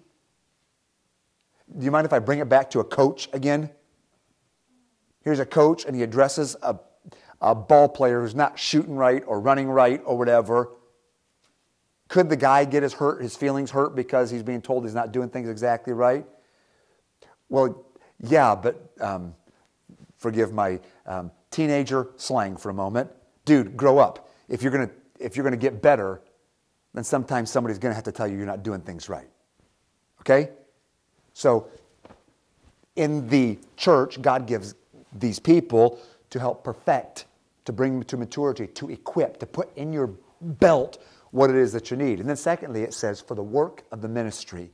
Do 1.76 1.84
you 1.84 1.90
mind 1.90 2.06
if 2.06 2.12
I 2.12 2.18
bring 2.18 2.38
it 2.38 2.48
back 2.48 2.70
to 2.70 2.80
a 2.80 2.84
coach 2.84 3.28
again? 3.32 3.70
Here's 5.22 5.40
a 5.40 5.46
coach, 5.46 5.84
and 5.84 5.94
he 5.94 6.02
addresses 6.02 6.56
a, 6.62 6.78
a 7.40 7.54
ball 7.54 7.88
player 7.88 8.22
who's 8.22 8.34
not 8.34 8.58
shooting 8.58 8.96
right 8.96 9.22
or 9.26 9.40
running 9.40 9.68
right 9.68 10.00
or 10.04 10.16
whatever. 10.16 10.70
Could 12.08 12.30
the 12.30 12.36
guy 12.36 12.64
get 12.64 12.82
his 12.82 12.94
hurt, 12.94 13.20
his 13.20 13.36
feelings 13.36 13.70
hurt 13.70 13.94
because 13.94 14.30
he's 14.30 14.42
being 14.42 14.62
told 14.62 14.84
he's 14.84 14.94
not 14.94 15.12
doing 15.12 15.28
things 15.28 15.48
exactly 15.48 15.92
right? 15.92 16.24
Well, 17.50 17.84
yeah, 18.20 18.54
but 18.54 18.90
um, 19.00 19.34
forgive 20.16 20.52
my 20.52 20.80
um, 21.06 21.30
teenager 21.50 22.08
slang 22.16 22.56
for 22.56 22.70
a 22.70 22.74
moment. 22.74 23.10
Dude, 23.44 23.76
grow 23.76 23.98
up. 23.98 24.30
If 24.48 24.62
you're 24.62 24.72
gonna 24.72 24.90
if 25.20 25.36
you're 25.36 25.44
gonna 25.44 25.56
get 25.56 25.82
better, 25.82 26.22
then 26.94 27.04
sometimes 27.04 27.50
somebody's 27.50 27.78
going 27.78 27.90
to 27.90 27.94
have 27.94 28.04
to 28.04 28.12
tell 28.12 28.26
you 28.26 28.36
you're 28.36 28.46
not 28.46 28.62
doing 28.62 28.80
things 28.80 29.08
right. 29.08 29.28
Okay? 30.20 30.50
So, 31.32 31.68
in 32.96 33.28
the 33.28 33.58
church, 33.76 34.20
God 34.20 34.46
gives 34.46 34.74
these 35.12 35.38
people 35.38 36.00
to 36.30 36.40
help 36.40 36.64
perfect, 36.64 37.26
to 37.64 37.72
bring 37.72 38.02
to 38.04 38.16
maturity, 38.16 38.66
to 38.66 38.90
equip, 38.90 39.38
to 39.38 39.46
put 39.46 39.74
in 39.76 39.92
your 39.92 40.10
belt 40.40 40.98
what 41.30 41.50
it 41.50 41.56
is 41.56 41.72
that 41.72 41.90
you 41.90 41.96
need. 41.96 42.20
And 42.20 42.28
then, 42.28 42.36
secondly, 42.36 42.82
it 42.82 42.94
says, 42.94 43.20
for 43.20 43.34
the 43.34 43.42
work 43.42 43.84
of 43.92 44.00
the 44.00 44.08
ministry. 44.08 44.72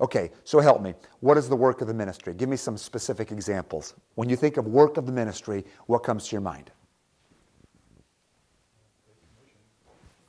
Okay, 0.00 0.30
so 0.44 0.60
help 0.60 0.82
me. 0.82 0.94
What 1.20 1.38
is 1.38 1.48
the 1.48 1.56
work 1.56 1.80
of 1.80 1.88
the 1.88 1.94
ministry? 1.94 2.34
Give 2.34 2.48
me 2.48 2.56
some 2.56 2.76
specific 2.76 3.32
examples. 3.32 3.94
When 4.14 4.28
you 4.28 4.36
think 4.36 4.56
of 4.56 4.66
work 4.66 4.96
of 4.96 5.06
the 5.06 5.12
ministry, 5.12 5.64
what 5.86 6.00
comes 6.00 6.28
to 6.28 6.32
your 6.32 6.42
mind? 6.42 6.70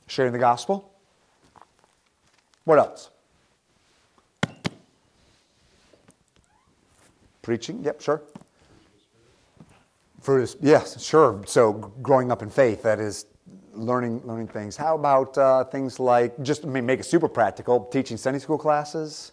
Sharing 0.06 0.32
the 0.32 0.38
gospel? 0.38 0.95
What 2.66 2.80
else? 2.80 3.10
Preaching? 7.42 7.84
Yep, 7.84 8.00
sure. 8.00 8.22
For 10.20 10.44
yes, 10.60 11.00
sure. 11.00 11.42
So 11.46 11.72
growing 12.02 12.32
up 12.32 12.42
in 12.42 12.50
faith, 12.50 12.82
that 12.82 12.98
is 12.98 13.26
learning 13.72 14.22
learning 14.24 14.48
things. 14.48 14.76
How 14.76 14.96
about 14.96 15.38
uh, 15.38 15.62
things 15.62 16.00
like 16.00 16.42
just 16.42 16.64
make 16.64 16.98
it 16.98 17.04
super 17.04 17.28
practical, 17.28 17.84
teaching 17.84 18.16
Sunday 18.16 18.40
school 18.40 18.58
classes? 18.58 19.30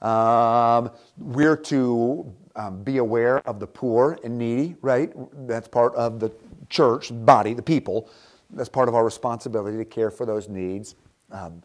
Um, 0.00 0.90
we're 1.18 1.58
to 1.58 2.32
um, 2.56 2.82
be 2.82 2.96
aware 2.96 3.46
of 3.46 3.60
the 3.60 3.66
poor 3.66 4.18
and 4.24 4.38
needy, 4.38 4.76
right? 4.80 5.12
That's 5.46 5.68
part 5.68 5.94
of 5.94 6.20
the 6.20 6.32
church 6.70 7.10
body, 7.12 7.52
the 7.52 7.60
people. 7.60 8.08
That's 8.48 8.70
part 8.70 8.88
of 8.88 8.94
our 8.94 9.04
responsibility 9.04 9.76
to 9.76 9.84
care 9.84 10.10
for 10.10 10.24
those 10.24 10.48
needs. 10.48 10.94
Um, 11.30 11.62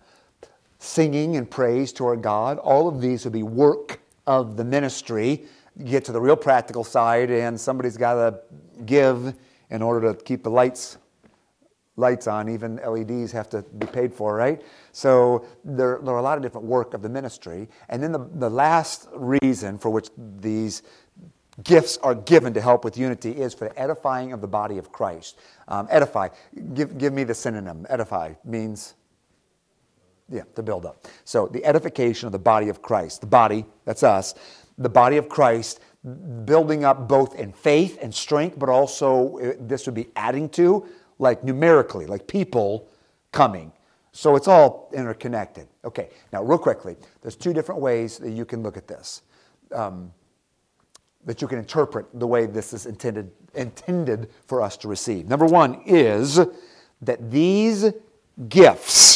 singing 0.86 1.36
and 1.36 1.50
praise 1.50 1.92
to 1.94 2.06
our 2.06 2.16
God. 2.16 2.58
All 2.60 2.88
of 2.88 3.02
these 3.02 3.24
would 3.24 3.34
be 3.34 3.44
work 3.44 4.00
of 4.28 4.58
the 4.58 4.64
ministry. 4.64 5.46
You 5.78 5.86
get 5.86 6.06
to 6.06 6.12
the 6.12 6.22
real 6.22 6.36
practical 6.36 6.84
side, 6.84 7.32
and 7.32 7.60
somebody's 7.60 7.98
got 7.98 8.16
to 8.16 8.40
give 8.86 9.34
in 9.70 9.82
order 9.82 10.14
to 10.14 10.24
keep 10.24 10.44
the 10.44 10.50
lights 10.50 10.98
lights 11.98 12.28
on. 12.28 12.50
Even 12.50 12.76
LEDs 12.76 13.32
have 13.32 13.50
to 13.50 13.62
be 13.62 13.88
paid 13.88 14.14
for, 14.14 14.36
right? 14.36 14.62
So 14.92 15.46
there, 15.64 16.00
there 16.04 16.14
are 16.14 16.18
a 16.18 16.22
lot 16.22 16.38
of 16.38 16.44
different 16.44 16.68
work 16.68 16.94
of 16.94 17.02
the 17.02 17.10
ministry. 17.10 17.70
And 17.90 18.04
then 18.04 18.12
the, 18.12 18.30
the 18.34 18.50
last 18.50 19.08
reason 19.14 19.78
for 19.78 19.90
which 19.90 20.10
these 20.40 20.84
gifts 21.64 21.98
are 21.98 22.16
given 22.16 22.54
to 22.54 22.62
help 22.62 22.84
with 22.84 22.98
unity 22.98 23.32
is 23.32 23.54
for 23.54 23.70
the 23.70 23.80
edifying 23.80 24.34
of 24.34 24.42
the 24.42 24.48
body 24.48 24.78
of 24.78 24.92
Christ. 24.92 25.40
Um, 25.68 25.88
edify, 25.90 26.30
give, 26.74 26.98
give 26.98 27.14
me 27.14 27.24
the 27.24 27.34
synonym. 27.34 27.86
Edify 27.90 28.34
means, 28.44 28.96
yeah, 30.30 30.44
the 30.56 30.64
build 30.64 30.86
up. 30.86 31.08
So 31.24 31.48
the 31.48 31.64
edification 31.66 32.26
of 32.26 32.32
the 32.32 32.40
body 32.40 32.70
of 32.70 32.82
Christ. 32.82 33.22
The 33.22 33.28
body, 33.28 33.66
that's 33.86 34.04
us, 34.04 34.36
the 34.78 34.90
body 34.90 35.18
of 35.18 35.30
Christ 35.30 35.80
building 36.46 36.84
up 36.84 37.08
both 37.08 37.36
in 37.36 37.52
faith 37.52 37.98
and 38.02 38.14
strength, 38.14 38.60
but 38.60 38.70
also 38.70 39.40
uh, 39.40 39.54
this 39.60 39.86
would 39.86 39.96
be 39.96 40.08
adding 40.16 40.50
to 40.50 40.88
like 41.20 41.44
numerically, 41.44 42.06
like 42.06 42.28
people 42.28 42.88
coming. 43.32 43.72
So 44.12 44.36
it's 44.36 44.48
all 44.48 44.90
interconnected. 44.94 45.68
Okay, 45.84 46.10
now, 46.32 46.42
real 46.44 46.58
quickly, 46.58 46.96
there's 47.22 47.36
two 47.36 47.54
different 47.54 47.82
ways 47.82 48.18
that 48.20 48.32
you 48.32 48.46
can 48.46 48.64
look 48.64 48.78
at 48.78 48.88
this, 48.88 49.24
um, 49.74 50.12
that 51.26 51.42
you 51.42 51.48
can 51.48 51.60
interpret 51.60 52.06
the 52.14 52.28
way 52.28 52.46
this 52.46 52.72
is 52.72 52.86
intended, 52.86 53.32
intended 53.56 54.30
for 54.46 54.62
us 54.62 54.78
to 54.78 54.88
receive. 54.88 55.28
Number 55.28 55.46
one 55.46 55.82
is 55.86 56.40
that 57.02 57.30
these 57.30 57.92
gifts, 58.48 59.15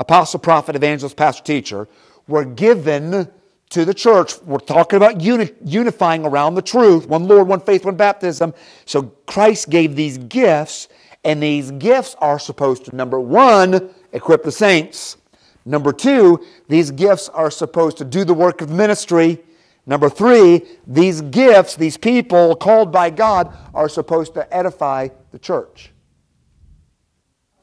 apostle, 0.00 0.40
prophet, 0.40 0.74
evangelist, 0.74 1.16
pastor, 1.16 1.44
teacher, 1.44 1.86
were 2.26 2.44
given 2.44 3.28
to 3.68 3.84
the 3.84 3.94
church. 3.94 4.40
We're 4.42 4.58
talking 4.58 4.96
about 4.96 5.20
uni- 5.20 5.52
unifying 5.64 6.24
around 6.24 6.54
the 6.54 6.62
truth 6.62 7.06
one 7.06 7.28
Lord, 7.28 7.46
one 7.46 7.60
faith, 7.60 7.84
one 7.84 7.96
baptism. 7.96 8.52
So 8.86 9.02
Christ 9.26 9.70
gave 9.70 9.94
these 9.94 10.18
gifts 10.18 10.88
and 11.22 11.42
these 11.42 11.70
gifts 11.72 12.16
are 12.18 12.38
supposed 12.38 12.86
to, 12.86 12.96
number 12.96 13.20
one, 13.20 13.90
equip 14.12 14.42
the 14.42 14.50
saints. 14.50 15.18
Number 15.66 15.92
two, 15.92 16.44
these 16.68 16.90
gifts 16.90 17.28
are 17.28 17.50
supposed 17.50 17.98
to 17.98 18.04
do 18.04 18.24
the 18.24 18.34
work 18.34 18.62
of 18.62 18.70
ministry. 18.70 19.38
Number 19.84 20.08
three, 20.08 20.62
these 20.86 21.20
gifts, 21.20 21.76
these 21.76 21.98
people 21.98 22.56
called 22.56 22.90
by 22.90 23.10
God, 23.10 23.54
are 23.74 23.88
supposed 23.88 24.32
to 24.34 24.56
edify 24.56 25.08
the 25.30 25.38
church. 25.38 25.92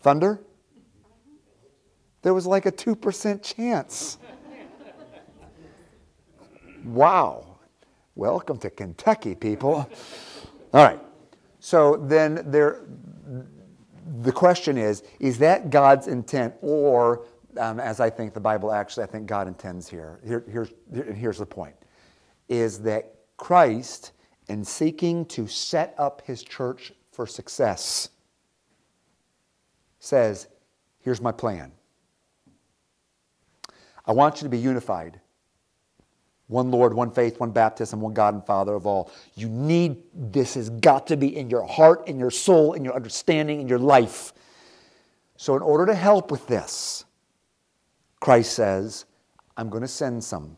Thunder? 0.01 0.39
There 2.21 2.33
was 2.33 2.45
like 2.45 2.65
a 2.65 2.71
2% 2.71 3.43
chance. 3.43 4.17
Wow. 6.83 7.57
Welcome 8.15 8.57
to 8.59 8.69
Kentucky, 8.69 9.35
people. 9.35 9.89
All 10.73 10.83
right. 10.83 10.99
So 11.59 11.97
then 11.97 12.43
there, 12.45 12.81
the 14.21 14.31
question 14.31 14.77
is 14.77 15.03
is 15.19 15.37
that 15.39 15.69
God's 15.69 16.07
intent, 16.07 16.55
or 16.61 17.25
um, 17.57 17.79
as 17.79 17.99
I 17.99 18.09
think 18.09 18.33
the 18.33 18.39
Bible 18.39 18.71
actually, 18.71 19.03
I 19.03 19.07
think 19.07 19.27
God 19.27 19.47
intends 19.47 19.89
here. 19.89 20.19
here 20.25 20.43
here's, 20.49 20.71
here, 20.93 21.13
here's 21.13 21.37
the 21.39 21.45
point 21.45 21.75
is 22.47 22.79
that 22.79 23.13
Christ, 23.35 24.13
in 24.47 24.63
seeking 24.63 25.25
to 25.25 25.47
set 25.47 25.93
up 25.97 26.21
his 26.25 26.41
church 26.41 26.93
for 27.11 27.27
success, 27.27 28.09
says, 29.99 30.47
Here's 31.01 31.21
my 31.21 31.31
plan. 31.31 31.71
I 34.07 34.13
want 34.13 34.37
you 34.37 34.45
to 34.45 34.49
be 34.49 34.57
unified. 34.57 35.19
One 36.47 36.71
Lord, 36.71 36.93
one 36.93 37.11
faith, 37.11 37.39
one 37.41 37.51
baptism, 37.51 37.99
one 37.99 38.13
God 38.13 38.33
and 38.33 38.45
Father 38.45 38.73
of 38.73 38.87
all. 38.87 39.11
You 39.35 39.49
need 39.49 40.01
this 40.13 40.53
has 40.53 40.69
got 40.69 41.07
to 41.07 41.17
be 41.17 41.35
in 41.35 41.49
your 41.49 41.65
heart, 41.65 42.07
in 42.07 42.17
your 42.17 42.31
soul, 42.31 42.73
in 42.73 42.85
your 42.85 42.95
understanding, 42.95 43.59
in 43.59 43.67
your 43.67 43.79
life. 43.79 44.31
So, 45.35 45.55
in 45.57 45.61
order 45.61 45.85
to 45.85 45.93
help 45.93 46.31
with 46.31 46.47
this, 46.47 47.03
Christ 48.21 48.53
says, 48.53 49.05
I'm 49.57 49.69
going 49.69 49.81
to 49.81 49.87
send 49.87 50.23
some. 50.23 50.55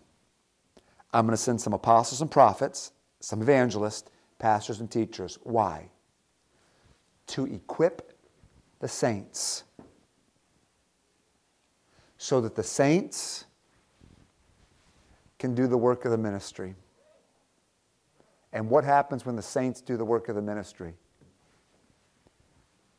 I'm 1.11 1.25
going 1.25 1.35
to 1.35 1.41
send 1.41 1.59
some 1.59 1.73
apostles 1.73 2.21
and 2.21 2.29
prophets, 2.29 2.91
some 3.19 3.41
evangelists, 3.41 4.09
pastors 4.37 4.79
and 4.79 4.91
teachers. 4.91 5.39
Why? 5.43 5.89
To 7.27 7.45
equip 7.45 8.13
the 8.79 8.87
saints. 8.87 9.63
So 12.19 12.39
that 12.41 12.53
the 12.53 12.63
saints 12.63 13.45
can 15.39 15.55
do 15.55 15.65
the 15.65 15.77
work 15.77 16.05
of 16.05 16.11
the 16.11 16.17
ministry. 16.17 16.75
And 18.53 18.69
what 18.69 18.83
happens 18.83 19.25
when 19.25 19.35
the 19.35 19.41
saints 19.41 19.81
do 19.81 19.97
the 19.97 20.05
work 20.05 20.27
of 20.27 20.35
the 20.35 20.41
ministry? 20.41 20.93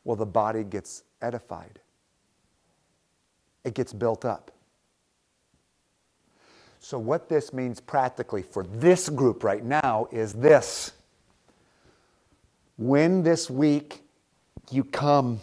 Well, 0.05 0.17
the 0.17 0.27
body 0.27 0.65
gets 0.65 1.05
edified, 1.21 1.81
it 3.63 3.75
gets 3.75 3.93
built 3.93 4.25
up. 4.25 4.51
So, 6.83 6.99
what 6.99 7.29
this 7.29 7.53
means 7.53 7.79
practically 7.79 8.43
for 8.43 8.63
this 8.63 9.11
group 9.11 9.45
right 9.45 9.63
now 9.63 10.09
is 10.11 10.33
this. 10.33 10.93
When 12.79 13.23
this 13.23 13.51
week 13.51 14.03
you 14.71 14.83
come 14.83 15.41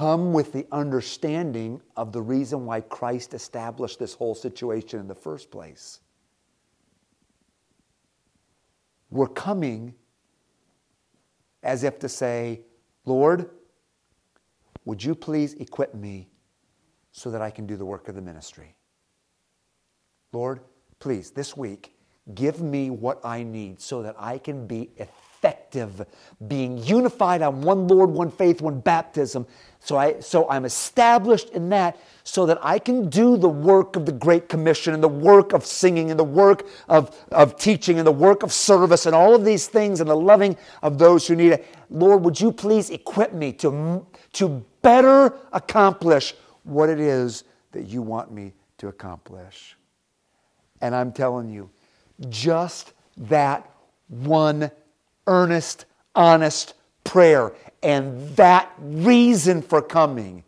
come 0.00 0.32
with 0.32 0.50
the 0.54 0.66
understanding 0.72 1.78
of 1.94 2.10
the 2.10 2.22
reason 2.22 2.64
why 2.64 2.80
Christ 2.80 3.34
established 3.34 3.98
this 3.98 4.14
whole 4.14 4.34
situation 4.34 4.98
in 4.98 5.06
the 5.06 5.14
first 5.14 5.50
place. 5.50 6.00
We're 9.10 9.26
coming 9.26 9.92
as 11.62 11.84
if 11.84 11.98
to 11.98 12.08
say, 12.08 12.62
Lord, 13.04 13.50
would 14.86 15.04
you 15.04 15.14
please 15.14 15.52
equip 15.52 15.94
me 15.94 16.30
so 17.12 17.30
that 17.30 17.42
I 17.42 17.50
can 17.50 17.66
do 17.66 17.76
the 17.76 17.84
work 17.84 18.08
of 18.08 18.14
the 18.14 18.22
ministry? 18.22 18.74
Lord, 20.32 20.60
please, 20.98 21.30
this 21.30 21.58
week, 21.58 21.94
give 22.34 22.62
me 22.62 22.88
what 22.88 23.20
I 23.22 23.42
need 23.42 23.82
so 23.82 24.00
that 24.00 24.14
I 24.18 24.38
can 24.38 24.66
be 24.66 24.92
effective 24.96 25.29
effective 25.70 26.06
being 26.48 26.78
unified 26.78 27.42
on 27.42 27.62
one 27.62 27.86
Lord, 27.86 28.10
one 28.10 28.30
faith, 28.30 28.60
one 28.60 28.80
baptism. 28.80 29.46
So, 29.80 29.96
I, 29.96 30.20
so 30.20 30.48
I'm 30.50 30.64
established 30.64 31.50
in 31.50 31.70
that 31.70 31.98
so 32.24 32.46
that 32.46 32.58
I 32.62 32.78
can 32.78 33.08
do 33.08 33.36
the 33.36 33.48
work 33.48 33.96
of 33.96 34.04
the 34.04 34.12
Great 34.12 34.48
Commission 34.48 34.92
and 34.94 35.02
the 35.02 35.08
work 35.08 35.52
of 35.52 35.64
singing 35.64 36.10
and 36.10 36.18
the 36.18 36.24
work 36.24 36.66
of, 36.88 37.16
of 37.30 37.56
teaching 37.56 37.98
and 37.98 38.06
the 38.06 38.12
work 38.12 38.42
of 38.42 38.52
service 38.52 39.06
and 39.06 39.14
all 39.14 39.34
of 39.34 39.44
these 39.44 39.66
things 39.68 40.00
and 40.00 40.10
the 40.10 40.16
loving 40.16 40.56
of 40.82 40.98
those 40.98 41.26
who 41.26 41.34
need 41.34 41.52
it. 41.52 41.66
Lord, 41.88 42.24
would 42.24 42.40
you 42.40 42.52
please 42.52 42.90
equip 42.90 43.32
me 43.32 43.52
to, 43.54 44.06
to 44.34 44.64
better 44.82 45.34
accomplish 45.52 46.34
what 46.64 46.88
it 46.88 47.00
is 47.00 47.44
that 47.72 47.84
you 47.84 48.02
want 48.02 48.30
me 48.30 48.52
to 48.78 48.88
accomplish? 48.88 49.76
And 50.82 50.94
I'm 50.94 51.12
telling 51.12 51.48
you, 51.48 51.70
just 52.28 52.92
that 53.16 53.70
one 54.08 54.70
earnest, 55.30 55.86
honest 56.14 56.74
prayer. 57.04 57.54
And 57.82 58.36
that 58.36 58.70
reason 58.78 59.62
for 59.62 59.80
coming 59.80 60.44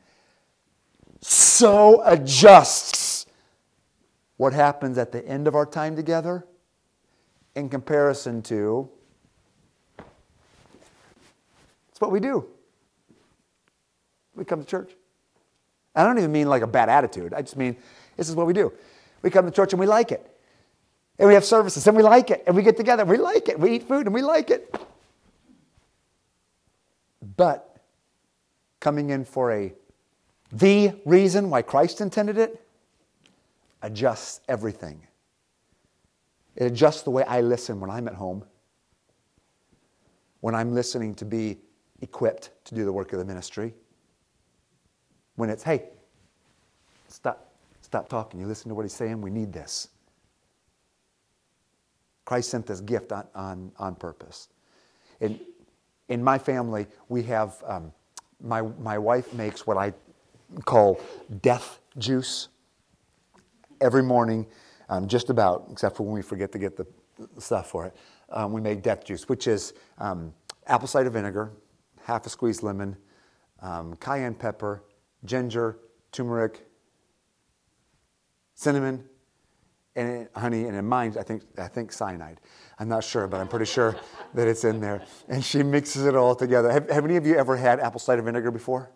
so 1.22 2.02
adjusts 2.02 3.26
what 4.36 4.52
happens 4.52 4.98
at 4.98 5.12
the 5.12 5.26
end 5.26 5.46
of 5.46 5.54
our 5.54 5.64
time 5.64 5.94
together 5.94 6.44
in 7.54 7.68
comparison 7.68 8.42
to 8.42 8.90
it's 11.90 12.00
what 12.00 12.10
we 12.10 12.18
do. 12.18 12.44
We 14.34 14.44
come 14.44 14.60
to 14.60 14.66
church. 14.66 14.90
I 15.94 16.04
don't 16.04 16.18
even 16.18 16.32
mean 16.32 16.48
like 16.48 16.62
a 16.62 16.66
bad 16.66 16.88
attitude. 16.88 17.32
I 17.34 17.42
just 17.42 17.56
mean 17.56 17.76
this 18.16 18.28
is 18.28 18.34
what 18.34 18.46
we 18.46 18.52
do. 18.52 18.72
We 19.22 19.30
come 19.30 19.44
to 19.44 19.52
church 19.52 19.72
and 19.72 19.78
we 19.78 19.86
like 19.86 20.10
it. 20.10 20.31
And 21.22 21.28
we 21.28 21.34
have 21.34 21.44
services 21.44 21.86
and 21.86 21.96
we 21.96 22.02
like 22.02 22.32
it. 22.32 22.42
And 22.48 22.56
we 22.56 22.64
get 22.64 22.76
together 22.76 23.02
and 23.02 23.10
we 23.10 23.16
like 23.16 23.48
it. 23.48 23.56
We 23.56 23.76
eat 23.76 23.86
food 23.86 24.06
and 24.06 24.14
we 24.14 24.22
like 24.22 24.50
it. 24.50 24.76
But 27.36 27.76
coming 28.80 29.10
in 29.10 29.24
for 29.24 29.52
a 29.52 29.72
the 30.50 30.94
reason 31.04 31.48
why 31.48 31.62
Christ 31.62 32.00
intended 32.00 32.38
it 32.38 32.66
adjusts 33.82 34.40
everything. 34.48 35.06
It 36.56 36.64
adjusts 36.64 37.02
the 37.02 37.12
way 37.12 37.22
I 37.22 37.40
listen 37.40 37.78
when 37.78 37.88
I'm 37.88 38.08
at 38.08 38.14
home, 38.14 38.42
when 40.40 40.56
I'm 40.56 40.74
listening 40.74 41.14
to 41.14 41.24
be 41.24 41.58
equipped 42.00 42.50
to 42.64 42.74
do 42.74 42.84
the 42.84 42.92
work 42.92 43.12
of 43.12 43.20
the 43.20 43.24
ministry. 43.24 43.74
When 45.36 45.50
it's, 45.50 45.62
hey, 45.62 45.84
stop, 47.06 47.54
stop 47.80 48.08
talking. 48.08 48.40
You 48.40 48.48
listen 48.48 48.70
to 48.70 48.74
what 48.74 48.82
he's 48.82 48.92
saying. 48.92 49.20
We 49.20 49.30
need 49.30 49.52
this. 49.52 49.86
Christ 52.32 52.48
sent 52.48 52.64
this 52.64 52.80
gift 52.80 53.12
on, 53.12 53.26
on, 53.34 53.72
on 53.78 53.94
purpose. 53.94 54.48
In, 55.20 55.38
in 56.08 56.24
my 56.24 56.38
family, 56.38 56.86
we 57.10 57.22
have, 57.24 57.62
um, 57.66 57.92
my, 58.40 58.62
my 58.62 58.96
wife 58.96 59.34
makes 59.34 59.66
what 59.66 59.76
I 59.76 59.92
call 60.64 60.98
death 61.42 61.80
juice 61.98 62.48
every 63.82 64.02
morning, 64.02 64.46
um, 64.88 65.08
just 65.08 65.28
about, 65.28 65.66
except 65.70 65.94
for 65.94 66.04
when 66.04 66.14
we 66.14 66.22
forget 66.22 66.50
to 66.52 66.58
get 66.58 66.74
the 66.74 66.86
stuff 67.36 67.68
for 67.68 67.84
it. 67.84 67.94
Um, 68.30 68.54
we 68.54 68.62
make 68.62 68.82
death 68.82 69.04
juice, 69.04 69.28
which 69.28 69.46
is 69.46 69.74
um, 69.98 70.32
apple 70.66 70.88
cider 70.88 71.10
vinegar, 71.10 71.52
half 72.02 72.24
a 72.24 72.30
squeezed 72.30 72.62
lemon, 72.62 72.96
um, 73.60 73.94
cayenne 73.96 74.36
pepper, 74.36 74.82
ginger, 75.26 75.76
turmeric, 76.12 76.66
cinnamon, 78.54 79.04
and 79.94 80.28
honey, 80.34 80.64
and 80.64 80.76
in 80.76 80.86
mine, 80.86 81.14
I 81.18 81.22
think, 81.22 81.42
I 81.58 81.68
think 81.68 81.92
cyanide. 81.92 82.40
I'm 82.78 82.88
not 82.88 83.04
sure, 83.04 83.26
but 83.26 83.40
I'm 83.40 83.48
pretty 83.48 83.66
sure 83.66 83.96
that 84.34 84.48
it's 84.48 84.64
in 84.64 84.80
there. 84.80 85.04
And 85.28 85.44
she 85.44 85.62
mixes 85.62 86.06
it 86.06 86.14
all 86.14 86.34
together. 86.34 86.70
Have, 86.70 86.88
have 86.90 87.04
any 87.04 87.16
of 87.16 87.26
you 87.26 87.36
ever 87.36 87.56
had 87.56 87.80
apple 87.80 88.00
cider 88.00 88.22
vinegar 88.22 88.50
before? 88.50 88.90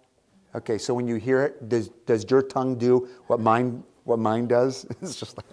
Okay, 0.55 0.79
so 0.79 0.95
when 0.95 1.07
you 1.07 1.17
hear 1.17 1.43
it, 1.43 1.69
does, 1.69 1.89
does 2.07 2.25
your 2.31 2.41
tongue 2.41 2.79
do 2.79 3.09
what 3.27 3.41
mine, 3.41 3.85
what 4.05 4.19
mine 4.19 4.47
does? 4.47 4.87
it's 5.03 5.17
just 5.17 5.37
like, 5.37 5.47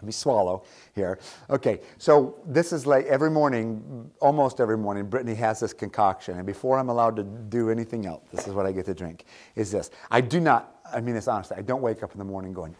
let 0.00 0.06
me 0.06 0.12
swallow 0.12 0.64
here. 0.94 1.18
Okay, 1.50 1.80
so 1.98 2.38
this 2.46 2.72
is 2.72 2.86
like 2.86 3.04
every 3.04 3.30
morning, 3.30 4.10
almost 4.20 4.58
every 4.58 4.78
morning, 4.78 5.04
Brittany 5.04 5.34
has 5.34 5.60
this 5.60 5.74
concoction. 5.74 6.38
And 6.38 6.46
before 6.46 6.78
I'm 6.78 6.88
allowed 6.88 7.16
to 7.16 7.22
do 7.22 7.68
anything 7.68 8.06
else, 8.06 8.22
this 8.32 8.48
is 8.48 8.54
what 8.54 8.64
I 8.64 8.72
get 8.72 8.86
to 8.86 8.94
drink, 8.94 9.26
is 9.56 9.70
this. 9.70 9.90
I 10.10 10.22
do 10.22 10.40
not, 10.40 10.79
I 10.92 11.00
mean 11.00 11.14
this 11.14 11.28
honestly, 11.28 11.56
I 11.56 11.62
don't 11.62 11.82
wake 11.82 12.02
up 12.02 12.12
in 12.12 12.18
the 12.18 12.24
morning 12.24 12.52
going, 12.52 12.74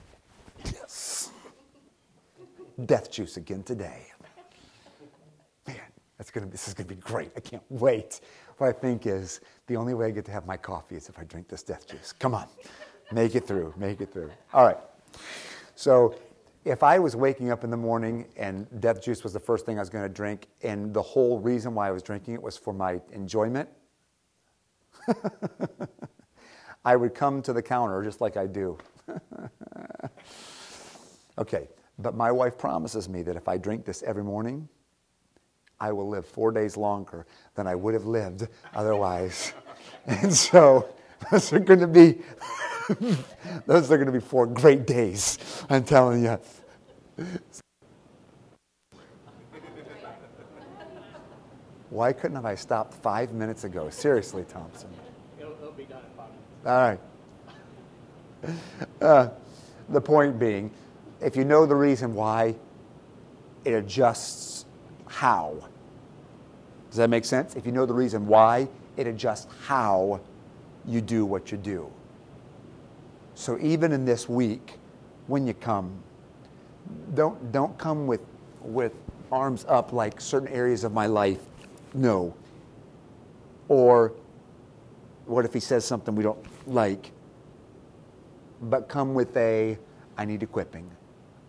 yes, 0.65 1.31
death 2.87 3.11
juice 3.11 3.37
again 3.37 3.63
today. 3.63 4.07
Man, 5.67 5.77
that's 6.19 6.31
gonna, 6.31 6.47
this 6.47 6.69
is 6.69 6.75
going 6.75 6.89
to 6.89 6.95
be 6.95 7.01
great. 7.01 7.31
I 7.37 7.41
can't 7.41 7.63
wait. 7.69 8.21
What 8.59 8.69
I 8.69 8.73
think 8.73 9.07
is 9.07 9.41
the 9.67 9.77
only 9.77 9.95
way 9.95 10.07
I 10.07 10.11
get 10.11 10.25
to 10.27 10.33
have 10.33 10.47
my 10.47 10.57
coffee 10.57 10.97
is 10.97 11.09
if 11.09 11.19
I 11.19 11.25
drink 11.25 11.49
this 11.49 11.63
death 11.63 11.89
juice. 11.89 12.13
Come 12.13 12.35
on, 12.35 12.47
make 13.13 13.35
it 13.35 13.47
through, 13.47 13.75
make 13.77 14.01
it 14.01 14.13
through. 14.13 14.31
All 14.53 14.67
right. 14.67 14.79
So 15.75 16.15
if 16.65 16.83
I 16.83 16.99
was 16.99 17.17
waking 17.17 17.51
up 17.51 17.65
in 17.65 17.71
the 17.71 17.77
morning 17.77 18.27
and 18.37 18.67
death 18.81 19.03
juice 19.03 19.23
was 19.23 19.33
the 19.33 19.41
first 19.41 19.65
thing 19.65 19.79
I 19.79 19.81
was 19.81 19.89
going 19.89 20.05
to 20.05 20.13
drink, 20.13 20.47
and 20.63 20.93
the 20.93 21.03
whole 21.03 21.39
reason 21.39 21.75
why 21.75 21.89
I 21.89 21.91
was 21.91 22.03
drinking 22.03 22.35
it 22.35 22.43
was 22.43 22.57
for 22.57 22.75
my 22.75 23.01
enjoyment, 23.13 23.69
I 26.85 26.97
would 26.97 27.15
come 27.15 27.43
to 27.43 27.53
the 27.53 27.63
counter 27.63 28.03
just 28.03 28.21
like 28.21 28.37
I 28.37 28.47
do. 28.47 28.79
okay, 31.39 31.69
but 31.99 32.15
my 32.15 32.33
wife 32.33 32.57
promises 32.57 33.09
me 33.09 33.23
that 33.23 33.37
if 33.37 33.49
I 33.49 33.59
drink 33.59 33.85
this 33.85 34.03
every 34.03 34.25
morning, 34.25 34.69
I 35.81 35.93
will 35.93 36.09
live 36.09 36.27
four 36.27 36.53
days 36.53 36.77
longer 36.77 37.27
than 37.55 37.67
I 37.67 37.75
would 37.75 37.95
have 37.95 38.07
lived 38.07 38.49
otherwise. 38.75 39.53
and 40.07 40.33
so 40.33 40.89
those 41.31 41.53
are 41.53 41.61
going 41.61 41.81
to 41.81 41.87
be 41.87 42.19
those 43.67 43.91
are 43.91 43.97
going 43.97 44.07
to 44.07 44.13
be 44.13 44.21
four 44.21 44.47
great 44.47 44.87
days. 44.87 45.39
I'm 45.69 45.85
telling 45.85 46.25
you. 46.25 46.39
Why 51.91 52.13
couldn't 52.13 52.37
have 52.37 52.47
I 52.47 52.55
stopped 52.55 52.95
five 52.95 53.33
minutes 53.33 53.65
ago? 53.65 53.91
Seriously, 53.91 54.45
Thompson. 54.49 54.89
It'll, 55.39 55.53
it'll 55.55 55.73
be 55.73 55.85
done 55.85 55.99
in 55.99 56.17
five 56.17 56.31
minutes. 56.31 56.50
All 56.67 56.73
right. 56.73 57.01
Uh, 59.01 59.29
the 59.89 60.01
point 60.01 60.39
being, 60.39 60.71
if 61.21 61.37
you 61.37 61.45
know 61.45 61.67
the 61.67 61.75
reason 61.75 62.15
why, 62.15 62.55
it 63.65 63.73
adjusts 63.73 64.67
how. 65.07 65.69
Does 66.91 66.99
that 66.99 67.11
make 67.11 67.25
sense? 67.25 67.57
If 67.57 67.67
you 67.67 67.73
know 67.73 67.87
the 67.87 67.95
reason 67.95 68.27
why, 68.27 68.69
it 68.97 69.07
adjusts 69.07 69.47
how 69.67 70.21
you 70.87 71.01
do 71.01 71.25
what 71.25 71.51
you 71.51 71.59
do. 71.59 71.91
So 73.35 73.59
even 73.61 73.93
in 73.93 74.05
this 74.05 74.29
week, 74.29 74.79
when 75.27 75.47
you 75.47 75.55
come, 75.55 75.93
don't, 77.15 77.53
don't 77.53 77.77
come 77.79 78.07
with, 78.07 78.21
with 78.61 78.93
arms 79.33 79.65
up 79.69 79.93
like 79.93 80.21
certain 80.21 80.49
areas 80.49 80.85
of 80.85 80.93
my 80.93 81.07
life. 81.07 81.41
No. 81.95 82.35
Or 83.69 84.13
what 85.27 85.45
if 85.45 85.55
he 85.55 85.61
says 85.61 85.85
something 85.85 86.15
we 86.15 86.23
don't 86.23 86.45
like? 86.67 87.13
But 88.63 88.89
come 88.89 89.15
with 89.15 89.37
a, 89.37 89.79
I 90.17 90.25
need 90.25 90.43
equipping. 90.43 90.91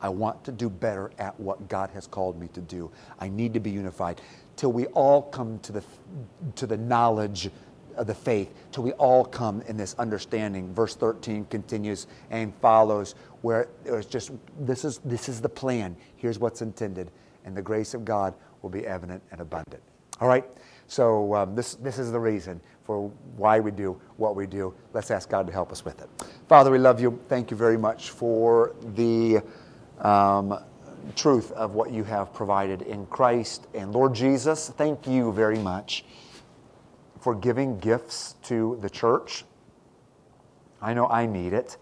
I 0.02 0.10
want 0.10 0.43
to 0.45 0.52
do 0.52 0.69
better 0.69 1.12
at 1.19 1.39
what 1.39 1.67
God 1.69 1.91
has 1.91 2.08
called 2.08 2.39
me 2.39 2.47
to 2.50 2.62
do. 2.62 2.91
I 3.19 3.30
need 3.30 3.54
to 3.54 3.60
be 3.60 3.69
unified 3.69 4.21
till 4.56 4.71
we 4.71 4.88
all 4.88 5.21
come 5.21 5.60
to 5.60 5.71
the, 5.71 5.84
to 6.56 6.65
the 6.65 6.78
knowledge 6.78 7.50
of 7.95 8.08
the 8.08 8.15
faith, 8.15 8.50
till 8.71 8.84
we 8.84 8.93
all 8.93 9.24
come 9.24 9.62
in 9.67 9.78
this 9.78 9.95
understanding. 10.00 10.74
Verse 10.74 10.95
13 10.95 11.45
continues 11.45 12.08
and 12.32 12.54
follows 12.62 13.15
where 13.41 13.67
it's 13.86 14.08
just 14.08 14.32
this 14.60 14.86
is, 14.86 15.00
this 15.00 15.30
is 15.30 15.41
the 15.41 15.50
plan. 15.50 15.95
Here's 16.15 16.39
what's 16.39 16.62
intended, 16.62 17.12
and 17.45 17.56
the 17.56 17.62
grace 17.62 17.93
of 17.93 18.06
God 18.06 18.34
will 18.62 18.69
be 18.69 18.88
evident 18.88 19.21
and 19.32 19.41
abundant. 19.41 19.84
All 20.19 20.28
right? 20.28 20.45
So, 20.88 21.34
um, 21.36 21.56
this, 21.56 21.76
this 21.76 22.00
is 22.00 22.12
the 22.12 22.19
reason 22.19 22.60
for 22.92 23.10
why 23.38 23.58
we 23.62 23.72
do 23.72 23.98
what 24.18 24.36
we 24.36 24.46
do. 24.46 24.74
Let's 24.92 25.12
ask 25.12 25.30
God 25.30 25.48
to 25.48 25.54
help 25.54 25.72
us 25.72 25.86
with 25.86 26.02
it. 26.02 26.10
Father, 26.50 26.70
we 26.70 26.78
love 26.78 27.00
you. 27.00 27.18
Thank 27.30 27.50
you 27.50 27.56
very 27.56 27.78
much 27.78 28.10
for 28.10 28.76
the. 28.96 29.42
Um, 30.00 30.60
truth 31.16 31.52
of 31.54 31.74
what 31.74 31.92
you 31.92 32.04
have 32.04 32.32
provided 32.32 32.84
in 32.84 33.08
Christ. 33.08 33.66
And 33.74 33.92
Lord 33.92 34.14
Jesus, 34.14 34.70
thank 34.70 35.08
you 35.08 35.32
very 35.32 35.58
much 35.58 36.06
for 37.20 37.34
giving 37.34 37.80
gifts 37.80 38.36
to 38.44 38.78
the 38.82 38.90
church. 38.90 39.44
I 40.80 40.94
know 40.94 41.08
I 41.08 41.26
need 41.26 41.54
it. 41.54 41.78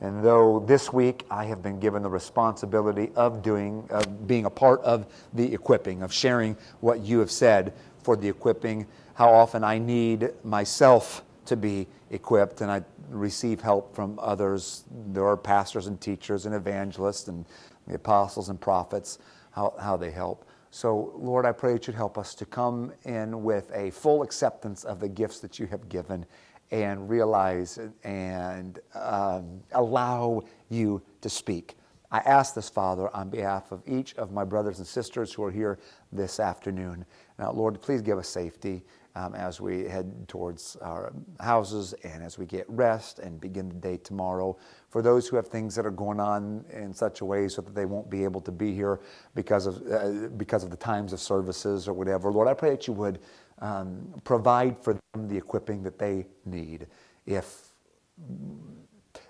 And 0.00 0.24
though 0.24 0.64
this 0.66 0.90
week 0.90 1.26
I 1.30 1.44
have 1.44 1.62
been 1.62 1.80
given 1.80 2.02
the 2.02 2.08
responsibility 2.08 3.12
of 3.14 3.42
doing, 3.42 3.86
of 3.90 4.26
being 4.26 4.46
a 4.46 4.50
part 4.50 4.80
of 4.80 5.06
the 5.34 5.52
equipping, 5.52 6.02
of 6.02 6.12
sharing 6.12 6.56
what 6.80 7.00
you 7.00 7.18
have 7.18 7.30
said 7.30 7.74
for 8.02 8.16
the 8.16 8.28
equipping, 8.28 8.86
how 9.14 9.30
often 9.32 9.64
I 9.64 9.78
need 9.78 10.30
myself 10.44 11.22
to 11.46 11.56
be 11.56 11.86
equipped 12.10 12.60
and 12.60 12.70
I 12.70 12.82
receive 13.10 13.60
help 13.60 13.94
from 13.94 14.18
others. 14.20 14.84
There 15.08 15.26
are 15.26 15.36
pastors 15.36 15.86
and 15.86 16.00
teachers 16.00 16.46
and 16.46 16.54
evangelists 16.54 17.28
and 17.28 17.44
the 17.86 17.94
apostles 17.94 18.48
and 18.48 18.60
prophets, 18.60 19.18
how, 19.50 19.74
how 19.80 19.96
they 19.96 20.10
help. 20.10 20.44
So, 20.70 21.12
Lord, 21.16 21.44
I 21.44 21.52
pray 21.52 21.74
that 21.74 21.86
you'd 21.86 21.96
help 21.96 22.16
us 22.16 22.34
to 22.36 22.46
come 22.46 22.92
in 23.04 23.42
with 23.42 23.70
a 23.74 23.90
full 23.90 24.22
acceptance 24.22 24.84
of 24.84 25.00
the 25.00 25.08
gifts 25.08 25.40
that 25.40 25.58
you 25.58 25.66
have 25.66 25.88
given 25.88 26.24
and 26.70 27.10
realize 27.10 27.78
and 28.04 28.78
um, 28.94 29.60
allow 29.72 30.42
you 30.70 31.02
to 31.20 31.28
speak. 31.28 31.76
I 32.10 32.18
ask 32.20 32.54
this, 32.54 32.68
Father, 32.68 33.14
on 33.14 33.28
behalf 33.28 33.72
of 33.72 33.82
each 33.86 34.14
of 34.14 34.32
my 34.32 34.44
brothers 34.44 34.78
and 34.78 34.86
sisters 34.86 35.32
who 35.32 35.44
are 35.44 35.50
here 35.50 35.78
this 36.10 36.40
afternoon. 36.40 37.04
Now, 37.38 37.52
Lord, 37.52 37.80
please 37.80 38.00
give 38.00 38.18
us 38.18 38.28
safety 38.28 38.82
um, 39.14 39.34
as 39.34 39.60
we 39.60 39.84
head 39.84 40.26
towards 40.28 40.76
our 40.80 41.12
houses 41.40 41.94
and 42.04 42.22
as 42.22 42.38
we 42.38 42.46
get 42.46 42.64
rest 42.68 43.18
and 43.18 43.40
begin 43.40 43.68
the 43.68 43.74
day 43.74 43.96
tomorrow. 43.98 44.56
For 44.88 45.02
those 45.02 45.28
who 45.28 45.36
have 45.36 45.48
things 45.48 45.74
that 45.74 45.84
are 45.84 45.90
going 45.90 46.20
on 46.20 46.64
in 46.72 46.94
such 46.94 47.20
a 47.20 47.24
way 47.24 47.48
so 47.48 47.62
that 47.62 47.74
they 47.74 47.84
won't 47.84 48.08
be 48.08 48.24
able 48.24 48.40
to 48.40 48.52
be 48.52 48.74
here 48.74 49.00
because 49.34 49.66
of, 49.66 49.82
uh, 49.90 50.28
because 50.36 50.64
of 50.64 50.70
the 50.70 50.76
times 50.76 51.12
of 51.12 51.20
services 51.20 51.88
or 51.88 51.92
whatever, 51.92 52.30
Lord, 52.30 52.48
I 52.48 52.54
pray 52.54 52.70
that 52.70 52.86
you 52.86 52.94
would 52.94 53.18
um, 53.58 54.14
provide 54.24 54.78
for 54.78 54.94
them 54.94 55.28
the 55.28 55.36
equipping 55.36 55.82
that 55.82 55.98
they 55.98 56.26
need. 56.44 56.86
If 57.26 57.68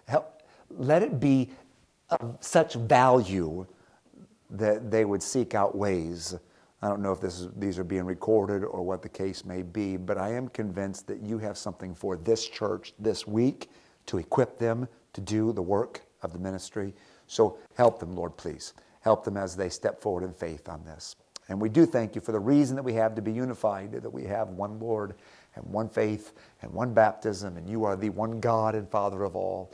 help, 0.07 0.42
let 0.71 1.03
it 1.03 1.21
be 1.21 1.51
of 2.11 2.38
such 2.40 2.75
value 2.75 3.66
that 4.51 4.90
they 4.90 5.05
would 5.05 5.23
seek 5.23 5.55
out 5.55 5.77
ways 5.77 6.37
I 6.83 6.88
don't 6.88 7.01
know 7.01 7.12
if 7.12 7.23
is, 7.23 7.49
these 7.57 7.79
are 7.79 7.85
being 7.85 8.05
recorded 8.05 8.64
or 8.64 8.83
what 8.83 9.03
the 9.03 9.09
case 9.09 9.45
may 9.45 9.62
be, 9.62 9.97
but 9.97 10.18
I 10.18 10.33
am 10.33 10.49
convinced 10.49 11.07
that 11.07 11.23
you 11.23 11.38
have 11.38 11.57
something 11.57 11.95
for 11.95 12.16
this 12.16 12.49
church 12.49 12.92
this 12.99 13.25
week 13.25 13.71
to 14.07 14.18
equip 14.18 14.59
them 14.59 14.88
to 15.12 15.21
do 15.21 15.53
the 15.53 15.62
work 15.62 16.03
of 16.23 16.33
the 16.33 16.40
ministry. 16.40 16.92
So 17.29 17.57
help 17.77 18.01
them, 18.01 18.16
Lord, 18.16 18.37
please. 18.37 18.75
Help 19.01 19.25
them 19.25 19.37
as 19.37 19.55
they 19.57 19.68
step 19.68 20.01
forward 20.01 20.25
in 20.25 20.33
faith 20.33 20.68
on 20.68 20.85
this. 20.85 21.14
And 21.49 21.61
we 21.61 21.68
do 21.68 21.87
thank 21.87 22.16
you 22.16 22.21
for 22.21 22.33
the 22.33 22.40
reason 22.40 22.75
that 22.77 22.83
we 22.83 22.95
have 22.95 23.14
to 23.14 23.23
be 23.23 23.33
unified, 23.33 23.92
that 23.92 24.12
we 24.12 24.25
have 24.25 24.49
one 24.49 24.81
Lord 24.81 25.14
and 25.55 25.64
one 25.66 25.88
faith 25.88 26.33
and 26.62 26.73
one 26.73 26.95
baptism, 26.95 27.57
and 27.57 27.68
you 27.68 27.85
are 27.85 27.97
the 27.97 28.11
one 28.11 28.40
God 28.40 28.75
and 28.75 28.88
Father 28.88 29.23
of 29.23 29.37
all. 29.37 29.73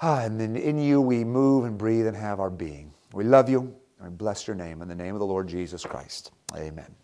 Ah, 0.00 0.20
and 0.22 0.40
then 0.40 0.56
in 0.56 0.78
you 0.78 1.00
we 1.00 1.24
move 1.24 1.64
and 1.64 1.78
breathe 1.78 2.06
and 2.06 2.16
have 2.16 2.40
our 2.40 2.50
being. 2.50 2.92
We 3.12 3.24
love 3.24 3.48
you 3.48 3.74
bless 4.10 4.46
your 4.46 4.56
name 4.56 4.82
in 4.82 4.88
the 4.88 4.94
name 4.94 5.14
of 5.14 5.20
the 5.20 5.26
Lord 5.26 5.48
Jesus 5.48 5.84
Christ. 5.84 6.30
Amen. 6.56 6.94